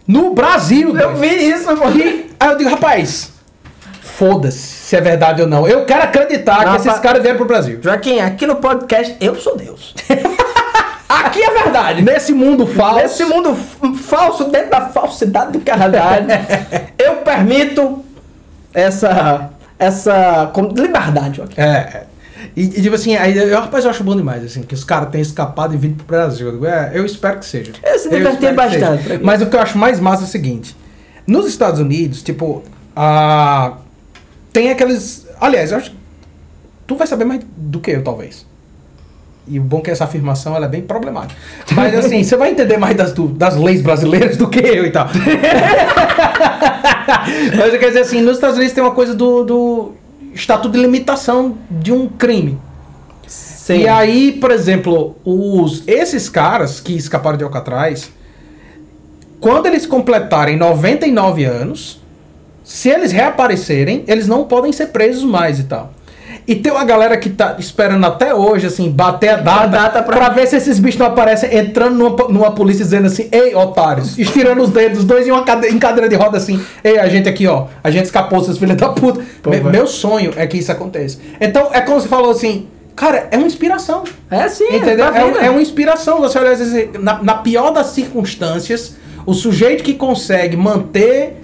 [0.06, 0.96] no Brasil.
[0.96, 1.88] Eu vi isso, pô.
[1.90, 3.32] E aí eu digo, rapaz,
[4.00, 5.66] foda-se se é verdade ou não.
[5.66, 7.78] Eu quero acreditar que Rapaz- esses caras vieram pro Brasil.
[7.82, 9.92] Joaquim, aqui no podcast, eu sou Deus.
[11.26, 12.02] aqui é verdade.
[12.02, 13.00] Nesse mundo falso.
[13.00, 13.54] Nesse mundo
[13.96, 16.26] falso, dentro da falsidade do que é a realidade,
[16.98, 18.04] eu permito
[18.72, 21.60] essa, essa liberdade, Joaquim.
[21.60, 22.06] É, é.
[22.56, 25.10] E, e, tipo assim, aí, eu, rapaz, eu acho bom demais, assim, que os caras
[25.10, 26.48] tenham escapado e vindo pro Brasil.
[26.48, 27.72] Eu É, eu espero que seja.
[27.82, 29.18] Eu se diverti bastante.
[29.22, 30.76] Mas o que eu acho mais massa é o seguinte:
[31.26, 32.62] nos Estados Unidos, tipo,
[32.94, 33.78] a,
[34.52, 35.26] tem aqueles.
[35.40, 35.92] Aliás, eu acho.
[36.86, 38.46] Tu vai saber mais do que eu, talvez.
[39.46, 41.38] E o bom é que essa afirmação ela é bem problemática.
[41.72, 44.90] Mas assim, você vai entender mais das, do- das leis brasileiras do que eu e
[44.90, 45.06] tal.
[47.56, 49.92] Mas eu quero dizer assim, nos Estados Unidos tem uma coisa do, do
[50.34, 52.58] estatuto de limitação de um crime.
[53.26, 53.78] Sim.
[53.80, 58.10] E aí, por exemplo, os, esses caras que escaparam de Alcatraz,
[59.40, 62.00] quando eles completarem 99 anos,
[62.62, 65.92] se eles reaparecerem, eles não podem ser presos mais e tal.
[66.46, 70.16] E tem uma galera que tá esperando até hoje, assim, bater a data, data pra-
[70.16, 70.28] pra...
[70.28, 74.62] ver se esses bichos não aparecem entrando numa, numa polícia dizendo assim, ei, otários, estirando
[74.62, 77.28] os dedos, os dois em, uma cade- em cadeira de roda assim, ei, a gente
[77.28, 79.22] aqui, ó, a gente escapou, seus filhos da puta.
[79.42, 81.18] Pô, Me- meu sonho é que isso aconteça.
[81.40, 84.04] Então, é como você falou assim, cara, é uma inspiração.
[84.30, 85.06] É sim, Entendeu?
[85.10, 86.20] pra É, é uma inspiração.
[86.20, 91.36] Você olha, às vezes, na, na pior das circunstâncias, o sujeito que consegue manter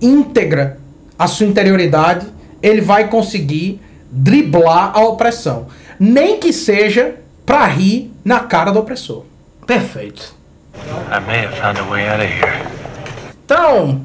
[0.00, 0.78] íntegra
[1.18, 2.26] a sua interioridade,
[2.62, 3.80] ele vai conseguir
[4.10, 5.66] driblar a opressão.
[5.98, 9.24] Nem que seja pra rir na cara do opressor.
[9.66, 10.34] Perfeito.
[11.10, 12.66] I may have found a way out of here.
[13.44, 14.00] Então,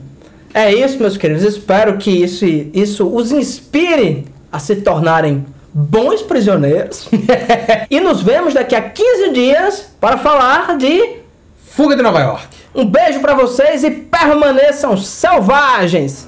[0.53, 1.43] é isso, meus queridos.
[1.43, 7.07] Espero que isso, isso os inspire a se tornarem bons prisioneiros.
[7.89, 11.21] e nos vemos daqui a 15 dias para falar de
[11.57, 12.47] Fuga de Nova York.
[12.75, 16.27] um beijo para vocês e permaneçam selvagens.